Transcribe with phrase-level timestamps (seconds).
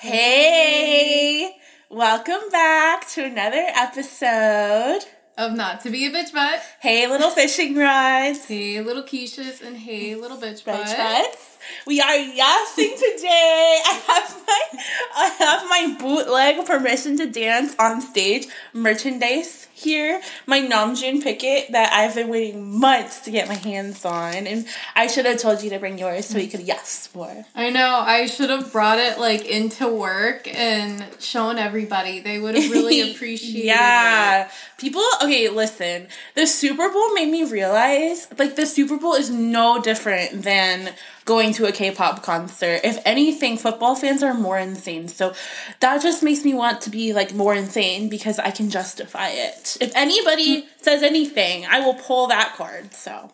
[0.00, 1.58] Hey,
[1.90, 5.00] welcome back to another episode
[5.36, 6.62] of Not to Be a Bitch Butt.
[6.80, 8.46] Hey, little fishing rods.
[8.46, 11.58] Hey, little quiches, and hey, little bitch, bitch bitch butts.
[11.86, 13.78] We are yassing today.
[13.84, 14.84] I have my
[15.16, 20.20] I have my bootleg permission to dance on stage merchandise here.
[20.46, 25.06] My Namjoon picket that I've been waiting months to get my hands on, and I
[25.06, 27.44] should have told you to bring yours so we could yes for.
[27.54, 28.00] I know.
[28.04, 32.20] I should have brought it like into work and shown everybody.
[32.20, 33.64] They would have really appreciated.
[33.66, 34.50] yeah, it.
[34.78, 35.02] people.
[35.22, 36.08] Okay, listen.
[36.34, 41.52] The Super Bowl made me realize like the Super Bowl is no different than going
[41.54, 42.80] to a K-pop concert.
[42.82, 45.06] If anything, football fans are more insane.
[45.06, 45.32] So
[45.78, 49.69] that just makes me want to be like more insane because I can justify it.
[49.80, 52.94] If anybody says anything, I will pull that card.
[52.94, 53.32] So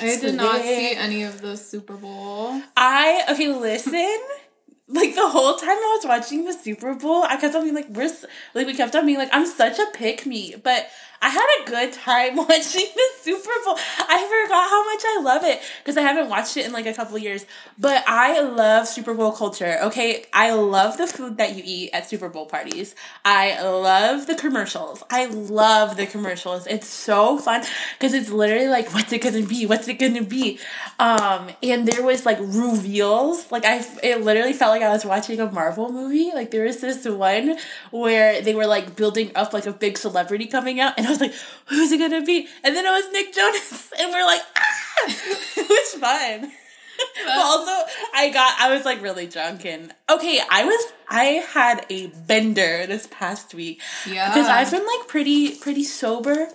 [0.00, 2.60] I did not see any of the Super Bowl.
[2.76, 4.18] I okay, listen.
[4.88, 7.88] like the whole time I was watching the Super Bowl, I kept on being like,
[7.88, 8.10] "We're
[8.54, 10.88] like we kept on being like, I'm such a pick me," but
[11.20, 13.76] I had a good time watching the Super Bowl.
[13.98, 16.94] I forgot how much I love it because I haven't watched it in like a
[16.94, 17.46] couple years.
[17.78, 19.78] But I love Super Bowl culture.
[19.84, 22.94] Okay, I love the food that you eat at Super Bowl parties.
[23.24, 25.02] I love the commercials.
[25.10, 26.66] I love the commercials.
[26.66, 27.62] It's so fun
[27.98, 29.66] because it's literally like, what's it gonna be?
[29.66, 30.58] What's it gonna be?
[30.98, 33.50] Um, and there was like reveals.
[33.50, 36.30] Like I, it literally felt like I was watching a Marvel movie.
[36.34, 37.56] Like there was this one
[37.90, 41.20] where they were like building up like a big celebrity coming out and I was
[41.20, 41.34] like,
[41.66, 42.48] who's it gonna be?
[42.64, 44.62] And then it was Nick Jonas, and we're like, ah!
[45.56, 46.52] it was fun.
[47.26, 51.84] but also, I got, I was like really drunk, and okay, I was, I had
[51.90, 53.80] a bender this past week.
[54.08, 54.28] Yeah.
[54.28, 56.48] Because I've been like pretty, pretty sober.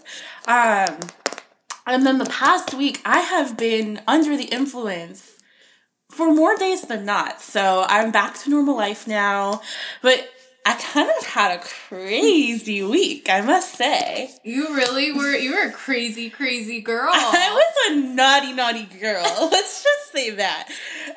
[0.47, 0.99] Um,
[1.85, 5.37] and then the past week, I have been under the influence
[6.09, 7.41] for more days than not.
[7.41, 9.61] So I'm back to normal life now.
[10.01, 10.29] But
[10.63, 14.29] I kind of had a crazy week, I must say.
[14.43, 17.09] You really were you were a crazy, crazy girl.
[17.13, 19.23] I was a naughty, naughty girl.
[19.51, 20.69] Let's just say that.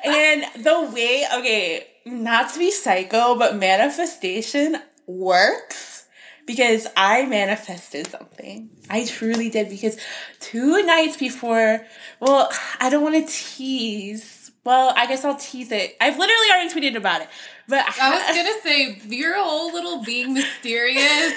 [0.03, 6.07] And the way, okay, not to be psycho, but manifestation works
[6.47, 8.69] because I manifested something.
[8.89, 9.97] I truly did because
[10.39, 11.85] two nights before,
[12.19, 15.95] well, I don't want to tease well, I guess I'll tease it.
[16.01, 17.29] I've literally already tweeted about it.
[17.67, 21.33] But I was gonna say your whole little being mysterious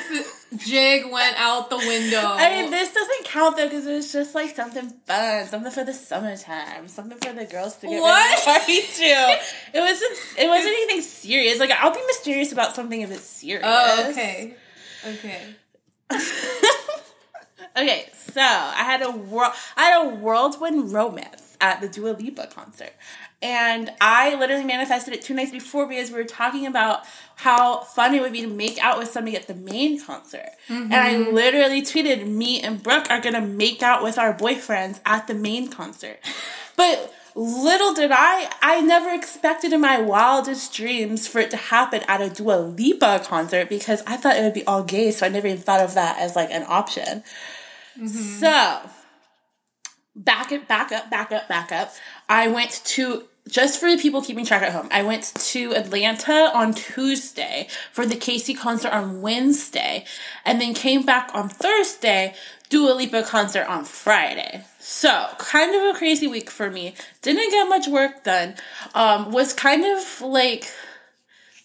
[0.57, 2.21] jig went out the window.
[2.23, 5.85] I mean, this doesn't count though because it was just like something fun, something for
[5.85, 8.47] the summertime, something for the girls to get what?
[8.47, 9.39] ready party to.
[9.75, 10.19] It wasn't.
[10.39, 11.59] It wasn't anything serious.
[11.59, 13.65] Like I'll be mysterious about something if it's serious.
[13.65, 14.55] Oh, okay,
[15.07, 15.43] okay.
[17.77, 19.53] okay, so I had a world.
[19.77, 22.93] I had a whirlwind romance at the Dua Lipa concert.
[23.41, 27.03] And I literally manifested it two nights before because we were talking about
[27.37, 30.51] how fun it would be to make out with somebody at the main concert.
[30.69, 30.93] Mm-hmm.
[30.93, 35.27] And I literally tweeted, me and Brooke are gonna make out with our boyfriends at
[35.27, 36.19] the main concert.
[36.77, 42.03] But little did I, I never expected in my wildest dreams for it to happen
[42.07, 45.29] at a Dua Lipa concert because I thought it would be all gay, so I
[45.29, 47.25] never even thought of that as like an option.
[47.97, 48.07] Mm-hmm.
[48.07, 48.91] So
[50.19, 51.95] back it back up back up back up.
[52.29, 56.51] I went to just for the people keeping track at home i went to atlanta
[56.55, 60.05] on tuesday for the casey concert on wednesday
[60.45, 62.35] and then came back on thursday
[62.69, 64.63] Dua Lipa concert on friday.
[64.79, 66.95] So kind of a crazy week for me.
[67.23, 68.57] Didn't get much work done.
[68.95, 70.71] Um, was kind of like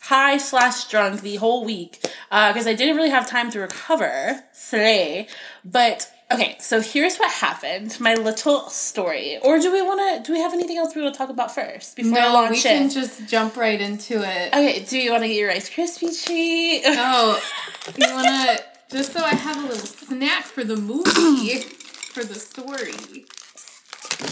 [0.02, 2.00] high slash drunk the whole week
[2.30, 5.28] because uh, I didn't really have time to recover, slay.
[5.66, 8.00] But Okay, so here's what happened.
[8.00, 9.38] My little story.
[9.44, 10.28] Or do we want to?
[10.28, 12.52] Do we have anything else we want to talk about first before no, I launch
[12.52, 14.48] we can just jump right into it.
[14.48, 14.84] Okay.
[14.84, 16.82] Do you want to get your Rice Krispie treat?
[16.86, 17.40] Oh,
[17.98, 18.64] you want to?
[18.90, 21.60] Just so I have a little snack for the movie,
[22.14, 22.94] for the story.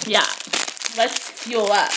[0.07, 0.25] Yeah.
[0.97, 1.91] Let's fuel up.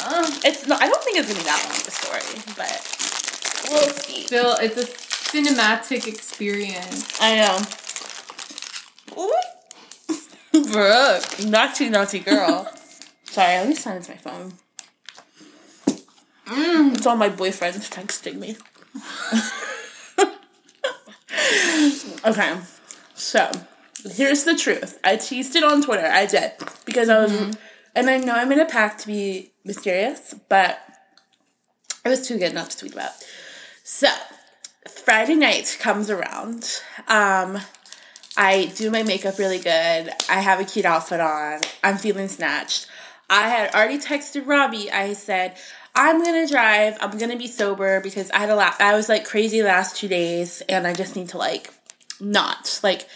[0.00, 0.82] Uh, it's not.
[0.82, 4.26] I don't think it's gonna be that long of a story, but we'll see.
[4.26, 7.20] Still, it's a cinematic experience.
[7.20, 7.58] I know.
[10.72, 12.70] Brooke, naughty, naughty girl.
[13.24, 14.54] Sorry, let me silence my phone.
[16.46, 18.56] Mm, it's all my boyfriends texting me.
[22.24, 22.58] okay,
[23.14, 23.50] so
[24.12, 24.98] here's the truth.
[25.04, 26.06] I teased it on Twitter.
[26.06, 26.52] I did
[26.86, 27.50] because I was, mm-hmm.
[27.94, 30.80] and I know I'm in a pack to be mysterious, but
[32.04, 33.12] it was too good not to tweet about.
[33.84, 34.08] So
[34.86, 36.80] Friday night comes around.
[37.06, 37.58] Um,
[38.38, 40.10] I do my makeup really good.
[40.30, 41.60] I have a cute outfit on.
[41.82, 42.86] I'm feeling snatched.
[43.28, 44.92] I had already texted Robbie.
[44.92, 45.56] I said,
[45.96, 46.96] I'm gonna drive.
[47.00, 48.80] I'm gonna be sober because I had a lot.
[48.80, 51.74] I was like crazy last two days, and I just need to like
[52.20, 53.08] not like.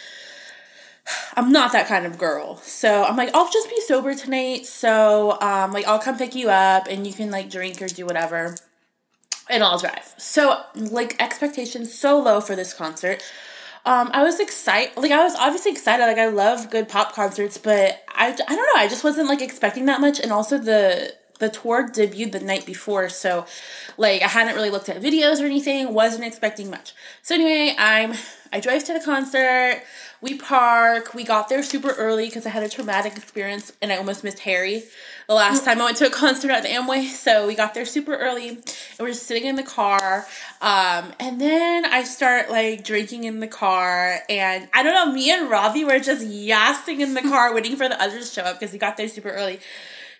[1.37, 2.57] I'm not that kind of girl.
[2.57, 4.65] So I'm like, I'll just be sober tonight.
[4.65, 8.05] So um like I'll come pick you up and you can like drink or do
[8.05, 8.55] whatever.
[9.49, 10.13] And I'll drive.
[10.17, 13.23] So like expectations so low for this concert.
[13.85, 14.95] Um, I was excited.
[14.95, 16.03] Like I was obviously excited.
[16.05, 18.81] Like I love good pop concerts, but I, I don't know.
[18.81, 20.19] I just wasn't like expecting that much.
[20.19, 23.45] And also the the tour debuted the night before, so
[23.97, 25.93] like I hadn't really looked at videos or anything.
[25.93, 26.93] Wasn't expecting much.
[27.21, 28.13] So anyway, I'm
[28.53, 29.83] I drive to the concert.
[30.23, 31.13] We park.
[31.13, 34.39] We got there super early because I had a traumatic experience and I almost missed
[34.39, 34.83] Harry
[35.27, 37.09] the last time I went to a concert at the Amway.
[37.09, 38.65] So we got there super early and
[38.99, 40.25] we're just sitting in the car.
[40.61, 44.21] Um, and then I start like drinking in the car.
[44.29, 47.89] And I don't know, me and Robbie were just yassing in the car waiting for
[47.89, 49.59] the others to show up because we got there super early.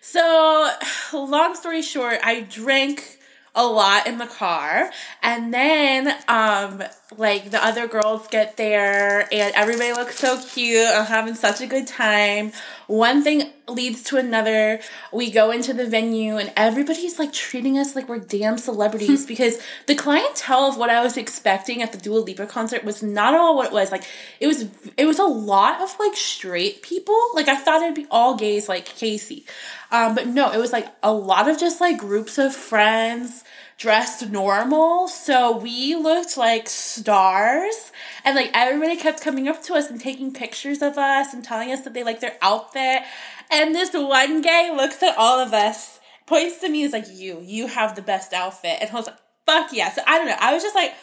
[0.02, 0.70] So,
[1.14, 3.20] long story short, I drank
[3.54, 4.90] a lot in the car.
[5.22, 6.82] And then um
[7.16, 10.88] like the other girls get there and everybody looks so cute.
[10.88, 12.52] I'm having such a good time
[12.86, 14.80] one thing leads to another.
[15.12, 19.60] We go into the venue and everybody's like treating us like we're damn celebrities because
[19.86, 23.56] the clientele of what i was expecting at the Dua Lipa concert was not all
[23.56, 23.90] what it was.
[23.90, 24.04] Like
[24.40, 24.66] it was
[24.96, 27.18] it was a lot of like straight people.
[27.34, 29.46] Like i thought it'd be all gays like casey.
[29.90, 33.44] Um, but no, it was like a lot of just like groups of friends
[33.78, 35.08] dressed normal.
[35.08, 37.92] So we looked like stars.
[38.24, 41.70] And like everybody kept coming up to us and taking pictures of us and telling
[41.70, 43.02] us that they like their outfit.
[43.50, 47.40] And this one guy looks at all of us, points to me, is like, You,
[47.42, 48.78] you have the best outfit.
[48.80, 49.92] And I was like, Fuck yeah.
[49.92, 50.36] So I don't know.
[50.38, 50.94] I was just like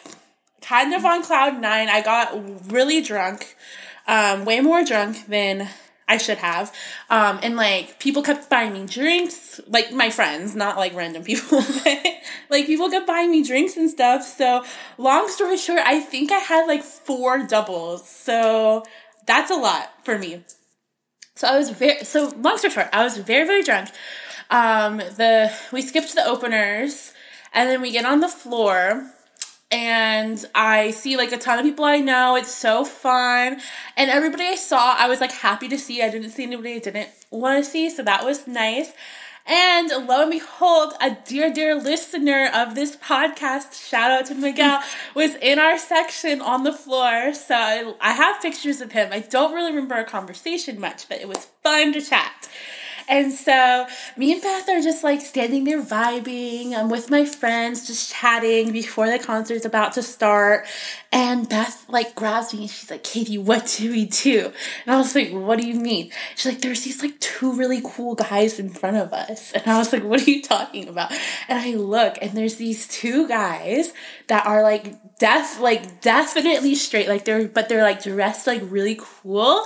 [0.60, 1.88] kind of on cloud nine.
[1.88, 3.56] I got really drunk,
[4.08, 5.68] um, way more drunk than
[6.12, 6.74] I should have.
[7.08, 11.62] Um, and like people kept buying me drinks, like my friends, not like random people,
[11.84, 11.98] but
[12.50, 14.22] like people kept buying me drinks and stuff.
[14.22, 14.62] So
[14.98, 18.06] long story short, I think I had like four doubles.
[18.06, 18.84] So
[19.26, 20.44] that's a lot for me.
[21.34, 23.88] So I was very so long story short, I was very very drunk.
[24.50, 27.14] Um, the we skipped the openers,
[27.54, 29.10] and then we get on the floor
[29.72, 32.36] and I see like a ton of people I know.
[32.36, 33.58] It's so fun.
[33.96, 36.02] And everybody I saw, I was like happy to see.
[36.02, 38.92] I didn't see anybody I didn't want to see, so that was nice.
[39.44, 44.80] And lo and behold, a dear, dear listener of this podcast, shout out to Miguel,
[45.16, 47.34] was in our section on the floor.
[47.34, 49.08] So I, I have pictures of him.
[49.10, 52.48] I don't really remember our conversation much, but it was fun to chat.
[53.08, 56.74] And so me and Beth are just like standing there vibing.
[56.74, 60.66] I'm with my friends, just chatting before the concert's about to start.
[61.12, 64.50] And Beth like grabs me and she's like, Katie, what do we do?
[64.86, 66.10] And I was like, what do you mean?
[66.36, 69.52] She's like, there's these like two really cool guys in front of us.
[69.52, 71.12] And I was like, what are you talking about?
[71.48, 73.92] And I look and there's these two guys
[74.28, 77.08] that are like def like definitely straight.
[77.08, 79.64] Like they're but they're like dressed like really cool.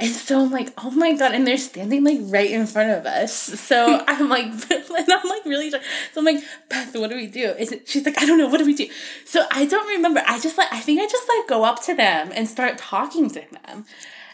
[0.00, 3.04] And so I'm like, oh my god, and they're standing like right in front of
[3.04, 3.34] us.
[3.34, 5.78] So I'm like, and I'm like really, so
[6.16, 7.50] I'm like, Beth, what do we do?
[7.58, 8.88] Is it, she's like, I don't know, what do we do?
[9.26, 10.22] So I don't remember.
[10.26, 13.28] I just like, I think I just like go up to them and start talking
[13.30, 13.84] to them.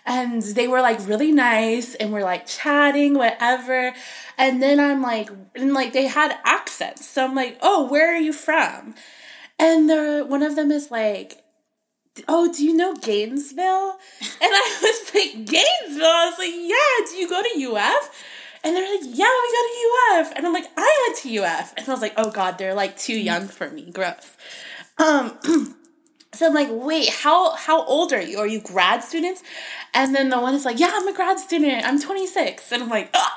[0.05, 3.93] And they were like really nice and we're like chatting, whatever.
[4.39, 7.09] And then I'm like, and like they had accents.
[7.09, 8.95] So I'm like, oh, where are you from?
[9.59, 11.43] And the one of them is like,
[12.29, 13.99] oh, do you know Gainesville?
[14.21, 16.07] And I was like, Gainesville?
[16.07, 18.25] I was like, yeah, do you go to UF?
[18.65, 20.33] And they're like, yeah, we go to UF.
[20.37, 21.75] And I'm like, I went to UF.
[21.77, 23.91] And I was like, oh God, they're like too young for me.
[23.91, 24.37] Gross.
[24.99, 25.39] Um,
[26.37, 28.39] so I'm like, wait, how how old are you?
[28.39, 29.43] Are you grad students?
[29.95, 31.85] And then the one is like, yeah, I'm a grad student.
[31.85, 32.73] I'm 26.
[32.73, 33.29] And I'm like, oh,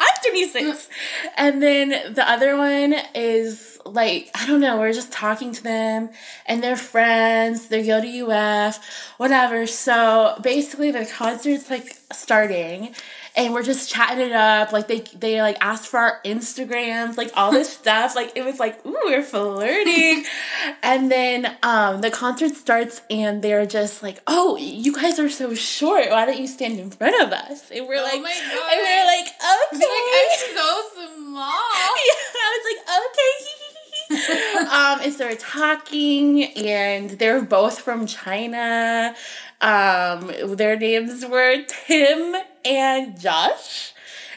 [0.00, 0.66] I'm 26.
[0.66, 0.88] Mm.
[1.36, 6.10] and then the other one is like, I don't know, we're just talking to them
[6.46, 8.78] and they're friends, they go to UF,
[9.16, 9.66] whatever.
[9.66, 12.94] So basically the concert's like starting
[13.38, 14.72] and we're just chatting it up.
[14.72, 18.16] Like they they like asked for our Instagrams, like all this stuff.
[18.16, 20.24] Like it was like, ooh, we're flirting.
[20.82, 25.54] and then um the concert starts and they're just like, Oh, you guys are so
[25.54, 26.10] short.
[26.10, 27.70] Why don't you stand in front of us?
[27.70, 29.28] And we're oh like and we're like,
[29.72, 29.78] okay.
[29.78, 30.82] Like, I'm so
[31.16, 31.44] small.
[31.46, 33.54] yeah, I was like, okay.
[34.10, 39.14] um, and so we're talking, and they're both from China.
[39.60, 42.36] Um, their names were Tim
[42.68, 43.92] and Josh.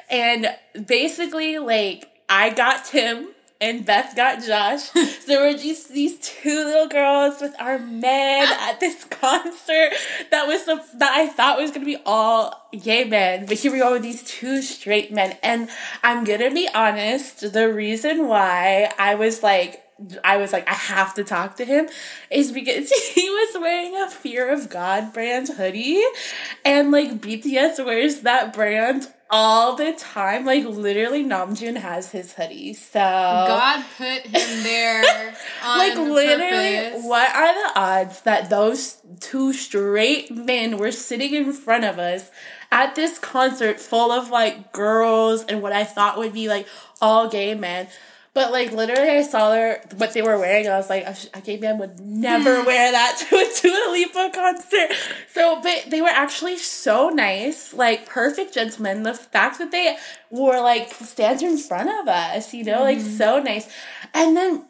[0.09, 0.47] And
[0.85, 3.29] basically, like, I got Tim
[3.61, 4.81] and Beth got Josh.
[5.25, 8.71] so we're just these two little girls with our men ah!
[8.71, 9.91] at this concert
[10.31, 13.81] that was some, that I thought was gonna be all gay men, but here we
[13.81, 15.37] are with these two straight men.
[15.43, 15.69] And
[16.03, 19.83] I'm gonna be honest, the reason why I was like
[20.23, 21.89] I was like, I have to talk to him
[22.29, 26.03] is because he was wearing a Fear of God brand hoodie.
[26.65, 30.45] And like BTS wears that brand all the time.
[30.45, 32.73] Like literally Namjoon has his hoodie.
[32.73, 35.01] So God put him there.
[35.65, 37.05] like literally, purpose.
[37.05, 42.29] what are the odds that those two straight men were sitting in front of us
[42.71, 46.67] at this concert full of like girls and what I thought would be like
[47.01, 47.87] all gay men?
[48.33, 50.65] But like literally, I saw their what they were wearing.
[50.67, 54.91] I was like, a, gay man would never wear that to a Dua Lipa concert.
[55.33, 59.03] So, but they were actually so nice, like perfect gentlemen.
[59.03, 59.97] The fact that they
[60.29, 62.83] were like stand in front of us, you know, mm.
[62.83, 63.69] like so nice.
[64.13, 64.65] And then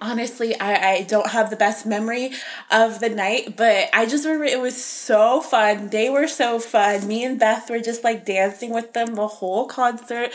[0.00, 2.32] honestly I, I don't have the best memory
[2.70, 5.88] of the night but i just remember it was so fun.
[5.88, 7.06] They were so fun.
[7.06, 10.30] Me and beth were just like dancing with them the whole concert.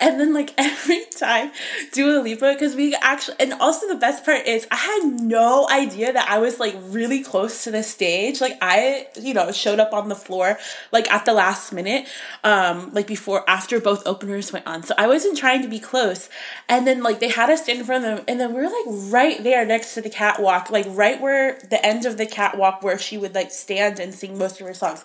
[0.00, 1.52] And then like every time
[1.92, 6.12] Dua Lipa because we actually and also the best part is i had no idea
[6.12, 8.40] that i was like really close to the stage.
[8.40, 10.58] Like i you know showed up on the floor
[10.92, 12.06] like at the last minute
[12.44, 14.82] um like before after both openers went on.
[14.82, 16.28] So i wasn't trying to be close.
[16.68, 18.86] And then like they had us in front of them and then we were like
[18.98, 22.98] right there next to the catwalk, like right where the end of the catwalk where
[22.98, 25.04] she would like stand and sing most of her songs.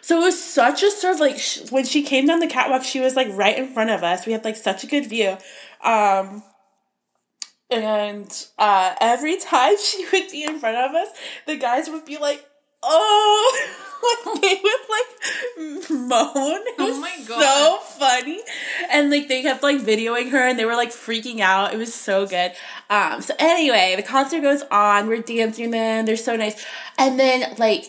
[0.00, 2.82] So it was such a sort of like sh- when she came down the catwalk,
[2.82, 4.26] she was like right in front of us.
[4.26, 5.36] We had like such a good view.
[5.82, 6.42] Um,
[7.70, 11.08] and uh, every time she would be in front of us,
[11.46, 12.46] the guys would be like,
[12.82, 13.68] oh,
[14.24, 16.60] like they would like moan.
[16.66, 18.40] It oh my god, so funny.
[18.90, 21.72] And like they kept like videoing her, and they were like freaking out.
[21.72, 22.52] It was so good.
[22.90, 23.22] Um.
[23.22, 25.08] So anyway, the concert goes on.
[25.08, 25.70] We're dancing.
[25.70, 26.64] Then they're so nice,
[26.98, 27.86] and then like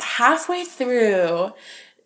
[0.00, 1.52] halfway through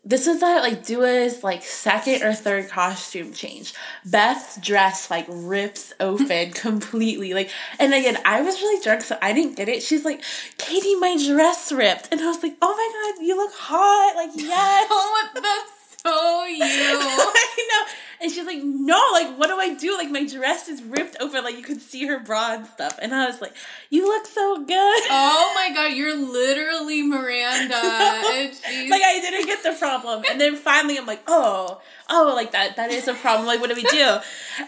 [0.07, 3.75] this is that like Dua's like second or third costume change.
[4.05, 7.35] Beth's dress like rips open completely.
[7.35, 9.83] Like, and again, I was really drunk, so I didn't get it.
[9.83, 10.23] She's like,
[10.59, 12.09] Katie, my dress ripped.
[12.13, 14.15] And I was like, oh my god, you look hot.
[14.15, 14.87] Like, yes.
[14.89, 15.76] oh, that's
[16.07, 16.63] so you.
[16.63, 17.93] I know.
[18.19, 19.95] And she's like, no, like, what do I do?
[19.97, 21.45] Like, my dress is ripped open.
[21.45, 22.99] Like, you could see her bra and stuff.
[23.01, 23.55] And I was like,
[23.91, 25.03] you look so good.
[25.11, 27.75] Oh my God, you're literally Miranda.
[27.75, 30.25] like, I didn't get the problem.
[30.31, 33.47] And then finally, I'm like, oh, oh, like that, that is a problem.
[33.47, 34.17] Like, what do we do?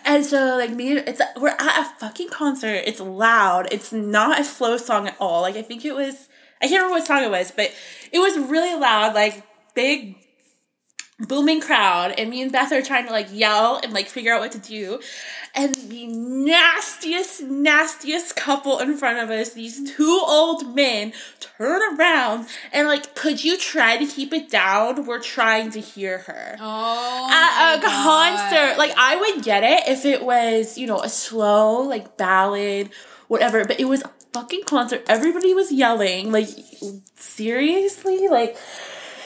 [0.05, 2.83] and so, like, me, it's, we're at a fucking concert.
[2.85, 3.69] It's loud.
[3.73, 5.41] It's not a slow song at all.
[5.41, 6.29] Like, I think it was,
[6.61, 7.73] I can't remember what song it was, but
[8.13, 9.43] it was really loud, like,
[9.75, 10.17] big
[11.21, 14.41] booming crowd and me and Beth are trying to like yell and like figure out
[14.41, 15.01] what to do.
[15.55, 22.47] And the nastiest, nastiest couple in front of us, these two old men, turn around
[22.73, 25.07] and like, could you try to keep it down?
[25.07, 26.57] We're trying to hear her.
[26.61, 27.29] Oh.
[27.31, 28.79] At a concert.
[28.79, 32.91] Like I would get it if it was, you know, a slow, like ballad,
[33.27, 35.03] whatever, but it was a fucking concert.
[35.09, 36.31] Everybody was yelling.
[36.31, 36.49] Like,
[37.17, 38.29] seriously?
[38.29, 38.57] Like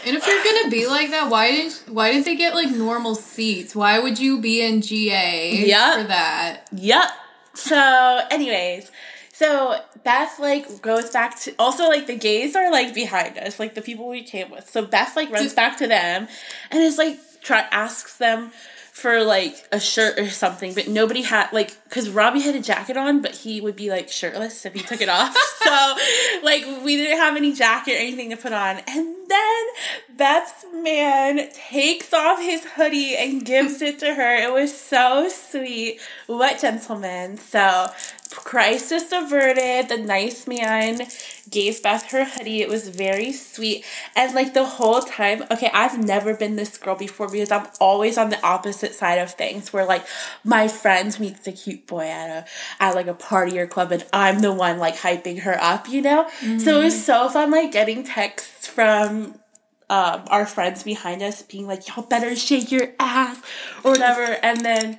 [0.05, 3.15] and if you're gonna be like that, why didn't why didn't they get like normal
[3.15, 3.75] seats?
[3.75, 6.01] Why would you be in GA yep.
[6.01, 6.69] for that?
[6.73, 7.11] Yep.
[7.55, 8.91] So, anyways,
[9.33, 13.75] so Beth like goes back to also like the gays are like behind us, like
[13.75, 14.69] the people we came with.
[14.69, 16.29] So Beth like runs back to them
[16.71, 18.53] and is like try asks them
[19.03, 22.97] for like a shirt or something, but nobody had like because Robbie had a jacket
[22.97, 25.37] on, but he would be like shirtless if he took it off.
[25.63, 25.97] so
[26.45, 29.67] like we didn't have any jacket or anything to put on, and then
[30.17, 34.37] Beth's man takes off his hoodie and gives it to her.
[34.37, 36.01] It was so sweet.
[36.29, 37.39] What gentleman!
[37.39, 37.89] So
[38.35, 39.89] crisis averted.
[39.89, 41.07] The nice man
[41.51, 42.63] gave Beth her hoodie.
[42.63, 43.85] It was very sweet.
[44.17, 48.19] And like the whole time, okay, I've never been this girl before because I'm always
[48.19, 50.07] on the opposite side of things where like
[50.45, 54.05] my friend meets a cute boy at a at like a party or club and
[54.13, 56.25] I'm the one like hyping her up, you know?
[56.41, 56.59] Mm-hmm.
[56.59, 59.35] So it was so fun like getting texts from
[59.93, 63.39] um, our friends behind us being like, y'all better shake your ass
[63.85, 64.39] or whatever.
[64.43, 64.99] And then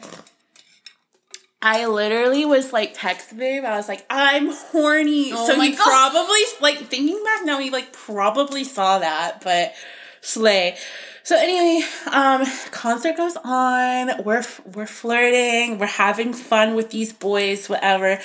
[1.63, 3.65] I literally was like texting him.
[3.65, 5.31] I was like, I'm horny.
[5.31, 5.81] Oh so he God.
[5.81, 9.73] probably like thinking back now, he like probably saw that, but
[10.19, 10.75] slay.
[11.25, 14.25] So anyway, um, concert goes on.
[14.25, 14.43] We're
[14.73, 15.79] we're flirting.
[15.79, 18.19] We're having fun with these boys, whatever.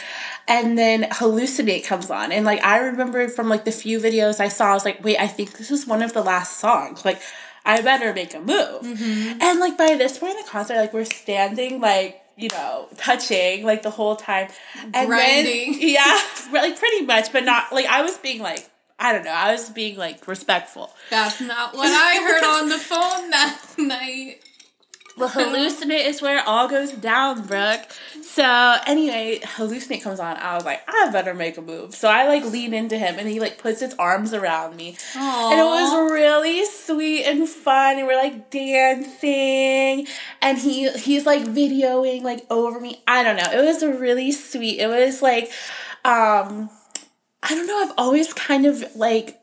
[0.49, 4.49] And then hallucinate comes on, and like I remember from like the few videos I
[4.49, 7.05] saw, I was like, wait, I think this is one of the last songs.
[7.05, 7.23] Like,
[7.65, 8.83] I better make a move.
[8.83, 9.43] Mm-hmm.
[9.43, 13.65] And like by this point in the concert, like we're standing like you know, touching
[13.65, 14.49] like the whole time.
[14.95, 15.73] And Grinding.
[15.73, 16.21] then yeah,
[16.53, 18.69] like pretty much, but not like I was being like
[18.99, 20.91] I don't know, I was being like respectful.
[21.11, 24.41] That's not what I heard on the phone that night.
[25.19, 27.81] Well, hallucinate is where it all goes down, Brooke.
[28.23, 30.37] So anyway, hallucinate comes on.
[30.37, 31.95] I was like, I better make a move.
[31.95, 35.53] So I like lean into him, and he like puts his arms around me, Aww.
[35.53, 37.99] and it was really sweet and fun.
[37.99, 40.07] And we're like dancing,
[40.41, 43.03] and he he's like videoing like over me.
[43.07, 43.51] I don't know.
[43.53, 44.79] It was really sweet.
[44.79, 45.51] It was like,
[46.05, 46.71] um,
[47.43, 47.79] I don't know.
[47.83, 49.38] I've always kind of like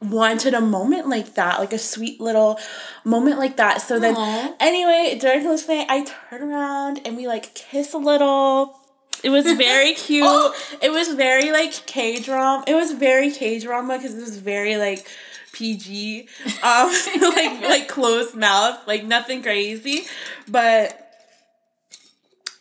[0.00, 2.58] wanted a moment like that, like a sweet little
[3.04, 3.82] moment like that.
[3.82, 4.54] So then, Aw.
[4.60, 8.78] anyway, during hallucinate, I turn around and we like kiss a little.
[9.24, 10.52] It was very cute.
[10.80, 12.64] It was very like K drama.
[12.66, 15.06] It was very K drama because it was very like
[15.52, 16.28] PG,
[16.62, 20.06] um, like like closed mouth, like nothing crazy,
[20.46, 21.07] but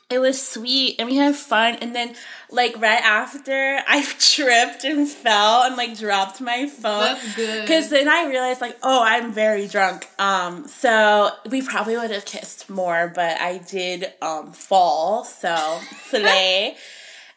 [0.10, 2.14] it was sweet and we had fun and then
[2.50, 7.62] like right after i tripped and fell and like dropped my phone good.
[7.62, 12.26] because then i realized like oh i'm very drunk um so we probably would have
[12.26, 16.76] kissed more but i did um fall so slay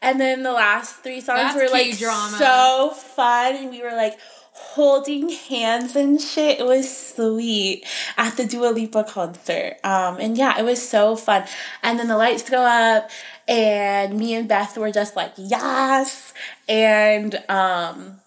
[0.03, 2.37] and then the last three songs That's were like K-drama.
[2.39, 4.19] so fun and we were like
[4.61, 6.61] holding hands and shit.
[6.61, 7.85] It was sweet
[8.17, 9.79] at the Dua Lipa concert.
[9.83, 11.45] Um, and yeah, it was so fun.
[11.83, 13.11] And then the lights go up,
[13.49, 16.33] and me and Beth were just like, yes.
[16.69, 18.21] And um,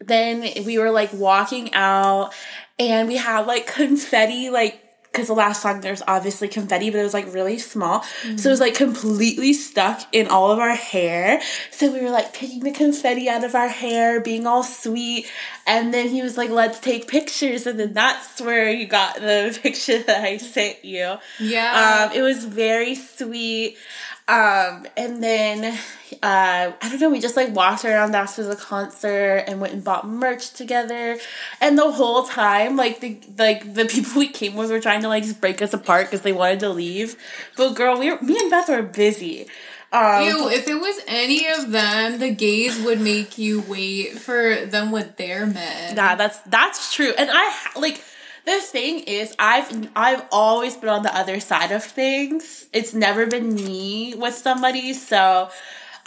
[0.00, 2.32] then we were like walking out,
[2.78, 4.82] and we had like confetti, like,
[5.16, 8.02] because the last song there's obviously confetti, but it was like really small.
[8.36, 11.40] So it was like completely stuck in all of our hair.
[11.70, 15.26] So we were like picking the confetti out of our hair, being all sweet.
[15.66, 17.66] And then he was like, let's take pictures.
[17.66, 21.16] And then that's where you got the picture that I sent you.
[21.40, 22.08] Yeah.
[22.10, 23.78] Um, it was very sweet.
[24.28, 25.78] Um, and then
[26.22, 29.84] uh, I don't know, we just like walked around after the concert and went and
[29.84, 31.18] bought merch together.
[31.60, 35.08] And the whole time, like the like the people we came with were trying to
[35.08, 37.16] like just break us apart because they wanted to leave.
[37.56, 39.46] But girl, we were me and Beth were busy.
[39.92, 44.66] Um, Ew, if it was any of them, the gays would make you wait for
[44.66, 45.96] them with their men.
[45.96, 47.12] Yeah, that's that's true.
[47.16, 48.02] And I like
[48.46, 52.68] the thing is I've I've always been on the other side of things.
[52.72, 55.50] It's never been me with somebody, so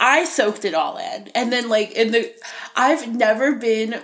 [0.00, 1.28] I soaked it all in.
[1.34, 2.32] And then like in the
[2.74, 4.00] I've never been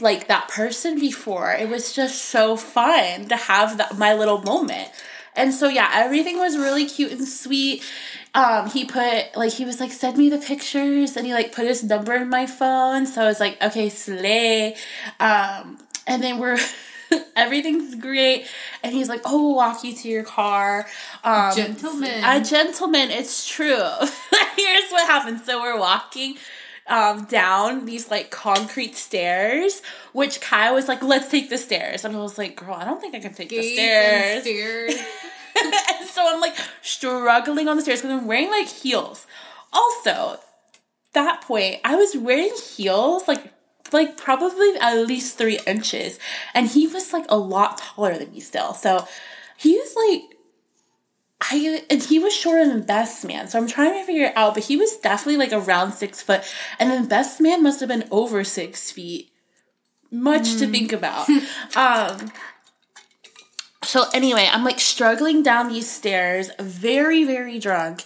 [0.00, 1.52] like that person before.
[1.52, 4.90] It was just so fun to have that my little moment.
[5.36, 7.82] And so yeah, everything was really cute and sweet.
[8.36, 11.66] Um, he put like he was like send me the pictures and he like put
[11.66, 13.06] his number in my phone.
[13.06, 14.76] So I was like, okay, slay.
[15.18, 16.58] Um, and then we're
[17.36, 18.46] everything's great.
[18.82, 20.86] And he's like, oh, we'll walk you to your car.
[21.22, 22.24] Um, Gentleman.
[22.24, 23.88] A gentleman, it's true.
[24.56, 25.40] Here's what happened.
[25.40, 26.36] So we're walking
[26.86, 32.04] um, down these like concrete stairs, which Kai was like, let's take the stairs.
[32.04, 34.42] And I was like, girl, I don't think I can take the stairs.
[34.42, 34.94] stairs.
[35.56, 35.74] and
[36.08, 39.26] so I'm like struggling on the stairs because I'm wearing like heels.
[39.72, 40.38] Also,
[41.14, 43.53] that point, I was wearing heels like
[43.94, 46.18] like probably at least three inches,
[46.54, 48.74] and he was like a lot taller than me still.
[48.74, 49.08] So
[49.56, 50.30] he was like.
[51.40, 54.54] I and he was shorter than Beth's man, so I'm trying to figure it out.
[54.54, 56.42] But he was definitely like around six foot,
[56.78, 59.30] and then Beth's man must have been over six feet.
[60.10, 61.28] Much to think about.
[61.76, 62.32] um,
[63.84, 68.04] so anyway, I'm like struggling down these stairs, very, very drunk.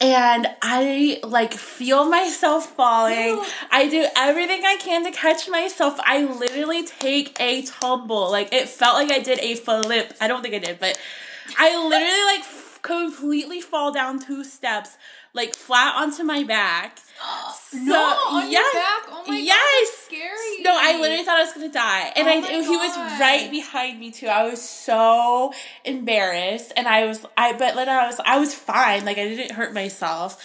[0.00, 3.44] And I like feel myself falling.
[3.70, 5.98] I do everything I can to catch myself.
[6.04, 8.30] I literally take a tumble.
[8.30, 10.14] Like it felt like I did a flip.
[10.18, 10.98] I don't think I did, but
[11.58, 14.96] I literally like f- completely fall down two steps,
[15.34, 17.00] like flat onto my back.
[17.74, 19.02] no, on yes, your back.
[19.08, 19.90] Oh my god, yes.
[19.90, 20.62] that's scary.
[20.62, 24.00] No, I literally thought I was gonna die, and Oh I he was right behind
[24.00, 24.26] me too.
[24.26, 25.52] I was so
[25.84, 29.04] embarrassed, and I was I but then I was I was fine.
[29.04, 30.42] Like I didn't hurt myself,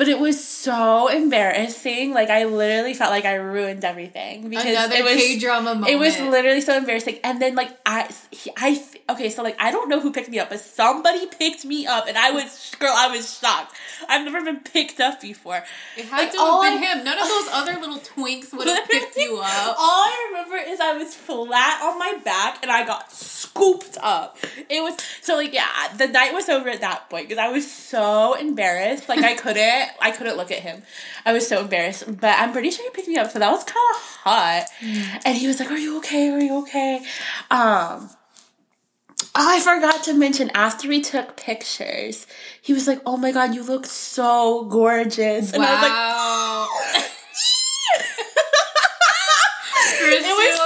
[0.00, 2.14] but it was so embarrassing.
[2.14, 5.92] Like I literally felt like I ruined everything because Another it was K drama moment.
[5.92, 7.18] it was literally so embarrassing.
[7.22, 10.38] And then like I he- I okay, so like I don't know who picked me
[10.38, 13.76] up, but somebody picked me up, and I was girl, I was shocked.
[14.08, 15.62] I've never been picked up before.
[15.98, 17.04] It had Like, to have been I- him.
[17.04, 19.76] None of those other little twinks would have picked you up.
[19.78, 24.38] All I remember is I was flat on my back and I got scooped up.
[24.70, 27.70] It was so like yeah, the night was over at that point because I was
[27.70, 29.08] so embarrassed.
[29.10, 30.82] Like I couldn't, I couldn't look at him.
[31.24, 32.04] I was so embarrassed.
[32.20, 34.66] But I'm pretty sure he picked me up, so that was kind of hot.
[35.24, 36.30] And he was like, "Are you okay?
[36.30, 36.96] Are you okay?"
[37.50, 38.10] Um.
[39.32, 42.26] Oh, I forgot to mention after we took pictures,
[42.60, 45.68] he was like, "Oh my god, you look so gorgeous," and wow.
[45.68, 47.10] I was like,
[50.12, 50.58] "It was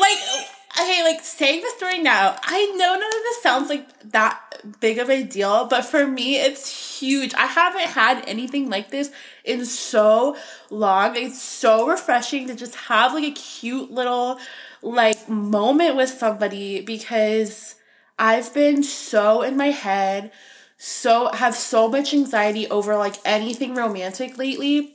[0.00, 0.46] like."
[0.86, 4.40] okay, like saying the story now, I know none of this sounds like that
[4.80, 7.34] big of a deal, but for me, it's huge.
[7.34, 9.10] I haven't had anything like this
[9.44, 10.36] in so
[10.70, 11.16] long.
[11.16, 14.38] It's so refreshing to just have like a cute little
[14.82, 17.76] like moment with somebody because
[18.18, 20.32] I've been so in my head,
[20.78, 24.94] so have so much anxiety over like anything romantic lately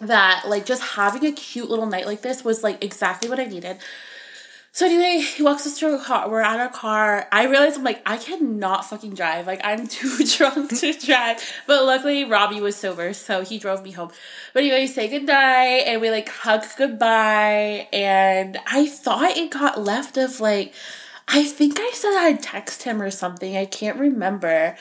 [0.00, 3.44] that like just having a cute little night like this was like exactly what I
[3.44, 3.78] needed.
[4.76, 6.28] So anyway, he walks us to a car.
[6.28, 7.26] We're at our car.
[7.32, 9.46] I realize I'm like, I cannot fucking drive.
[9.46, 11.38] Like I'm too drunk to drive.
[11.66, 14.10] But luckily Robbie was sober, so he drove me home.
[14.52, 17.88] But anyway, we say goodnight and we like hug goodbye.
[17.90, 20.74] And I thought it got left of like
[21.26, 23.56] I think I said I'd text him or something.
[23.56, 24.76] I can't remember.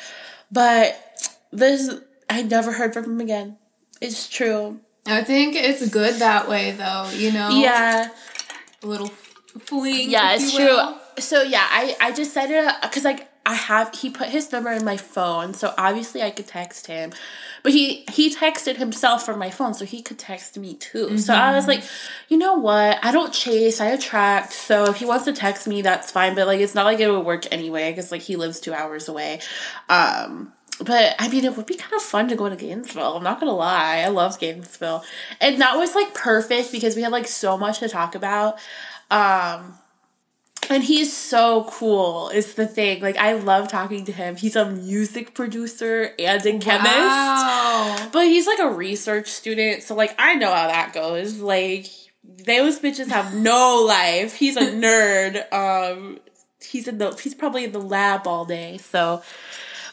[0.51, 3.58] But this I never heard from him again.
[4.01, 4.81] It's true.
[5.05, 7.51] I think it's good that way though, you know?
[7.51, 8.10] Yeah.
[8.84, 9.10] A little
[9.59, 10.09] fleeing.
[10.09, 10.79] Yeah, it's true.
[11.17, 14.71] So yeah, I I just said it because like I have he put his number
[14.71, 17.13] in my phone, so obviously I could text him.
[17.61, 21.05] But he he texted himself from my phone, so he could text me too.
[21.05, 21.17] Mm-hmm.
[21.17, 21.83] So I was like,
[22.27, 22.97] you know what?
[23.03, 24.53] I don't chase, I attract.
[24.53, 26.35] So if he wants to text me, that's fine.
[26.35, 29.07] But like, it's not like it would work anyway, because like he lives two hours
[29.07, 29.39] away.
[29.89, 33.15] Um, but I mean, it would be kind of fun to go to Gainesville.
[33.15, 35.03] I'm not gonna lie, I love Gainesville,
[35.39, 38.59] and that was like perfect because we had like so much to talk about.
[39.11, 39.77] Um,
[40.69, 43.01] and he's so cool is the thing.
[43.01, 44.35] Like i love talking to him.
[44.35, 46.91] He's a music producer and a chemist.
[46.91, 48.09] Wow.
[48.11, 51.39] but he's like a research student so like i know how that goes.
[51.39, 51.87] Like
[52.23, 54.35] those bitches have no life.
[54.35, 55.51] He's a nerd.
[55.53, 56.19] Um
[56.63, 59.21] he's in the he's probably in the lab all day so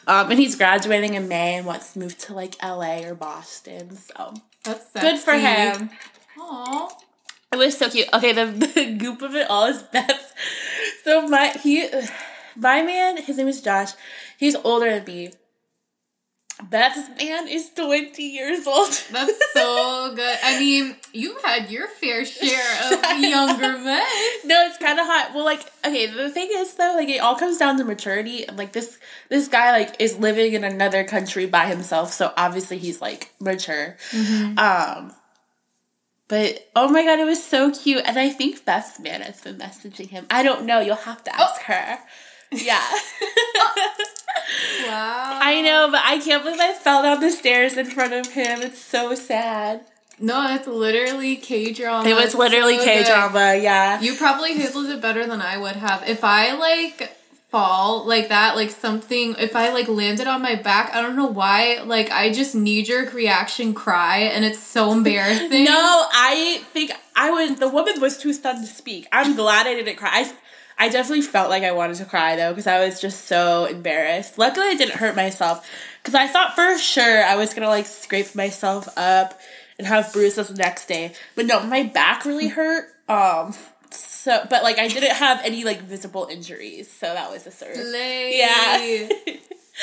[0.07, 3.95] um and he's graduating in may and wants to move to like la or boston
[3.95, 4.33] so.
[4.63, 5.07] That's sexy.
[5.07, 5.89] good for him.
[6.39, 6.89] Aww.
[7.53, 8.09] It was so cute.
[8.11, 10.33] Okay, the, the goop of it all is Beth.
[11.03, 11.87] So my he
[12.55, 13.91] my man, his name is Josh.
[14.39, 15.31] He's older than me.
[16.69, 18.91] Beth's man is 20 years old.
[19.11, 20.37] That's so good.
[20.43, 24.03] I mean, you've had your fair share of younger men.
[24.45, 25.31] No, it's kind of hot.
[25.33, 28.45] Well, like, okay, the thing is though, like, it all comes down to maturity.
[28.53, 28.97] Like this,
[29.29, 33.97] this guy like is living in another country by himself, so obviously he's like mature.
[34.11, 34.57] Mm-hmm.
[34.57, 35.13] Um,
[36.33, 38.01] but oh my god, it was so cute.
[38.07, 40.25] And I think Beth's man has been messaging him.
[40.31, 40.79] I don't know.
[40.79, 41.43] You'll have to oh.
[41.43, 41.73] ask oh.
[41.73, 41.99] her.
[42.51, 42.81] Yeah.
[44.87, 45.39] wow.
[45.39, 48.63] I know, but I can't believe I fell down the stairs in front of him.
[48.63, 49.85] It's so sad.
[50.19, 52.09] No, it's literally K drama.
[52.09, 54.01] It was literally so K drama, yeah.
[54.01, 56.09] You probably handled it better than I would have.
[56.09, 57.15] If I like
[57.53, 61.27] fall like that, like something, if I like landed on my back, I don't know
[61.27, 65.63] why, like I just knee jerk reaction cry and it's so embarrassing.
[65.63, 69.07] no, I think I was, the woman was too stunned to speak.
[69.11, 70.09] I'm glad I didn't cry.
[70.11, 70.33] I,
[70.79, 74.39] I definitely felt like I wanted to cry though because I was just so embarrassed.
[74.39, 75.69] Luckily, I didn't hurt myself
[76.01, 79.39] because I thought for sure I was gonna like scrape myself up
[79.77, 81.13] and have bruises the next day.
[81.35, 82.87] But no, my back really hurt.
[83.07, 83.53] Um,
[84.23, 87.53] so but like I didn't have any like visible injuries, so that was a of
[87.75, 88.37] Slay.
[88.37, 89.09] yeah.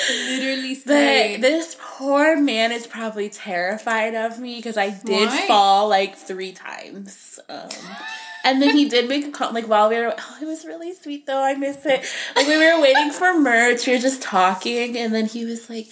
[0.08, 1.32] Literally slay.
[1.34, 5.46] But this poor man is probably terrified of me because I did Why?
[5.46, 7.38] fall like three times.
[7.50, 7.68] Um,
[8.42, 10.94] and then he did make a comment, like while we were, oh, it was really
[10.94, 11.42] sweet though.
[11.44, 12.06] I miss it.
[12.34, 15.88] Like we were waiting for merch, we were just talking, and then he was like,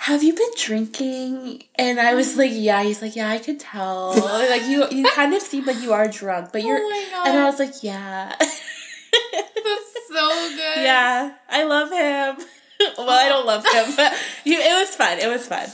[0.00, 1.62] have you been drinking?
[1.74, 2.82] And I was like, yeah.
[2.82, 4.14] He's like, yeah, I could tell.
[4.16, 6.78] like you, you kind of seem like you are drunk, but oh you're.
[6.78, 8.34] Oh and I was like, yeah.
[8.38, 10.84] That's so good.
[10.84, 12.46] Yeah, I love him.
[12.96, 15.18] well, I don't love him, but you, it was fun.
[15.18, 15.68] It was fun.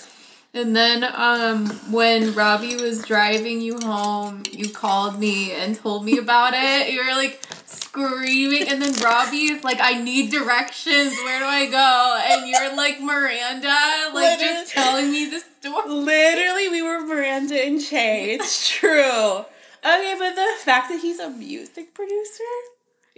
[0.56, 6.16] And then um, when Robbie was driving you home, you called me and told me
[6.16, 6.90] about it.
[6.90, 11.12] You were like, screaming, and then Robbie is like, "I need directions.
[11.12, 13.68] Where do I go?" And you're like Miranda,
[14.14, 14.38] like Literally.
[14.38, 15.90] just telling me the story.
[15.90, 18.34] Literally, we were Miranda and Che.
[18.34, 19.44] It's true.
[19.84, 22.44] Okay, but the fact that he's a music producer,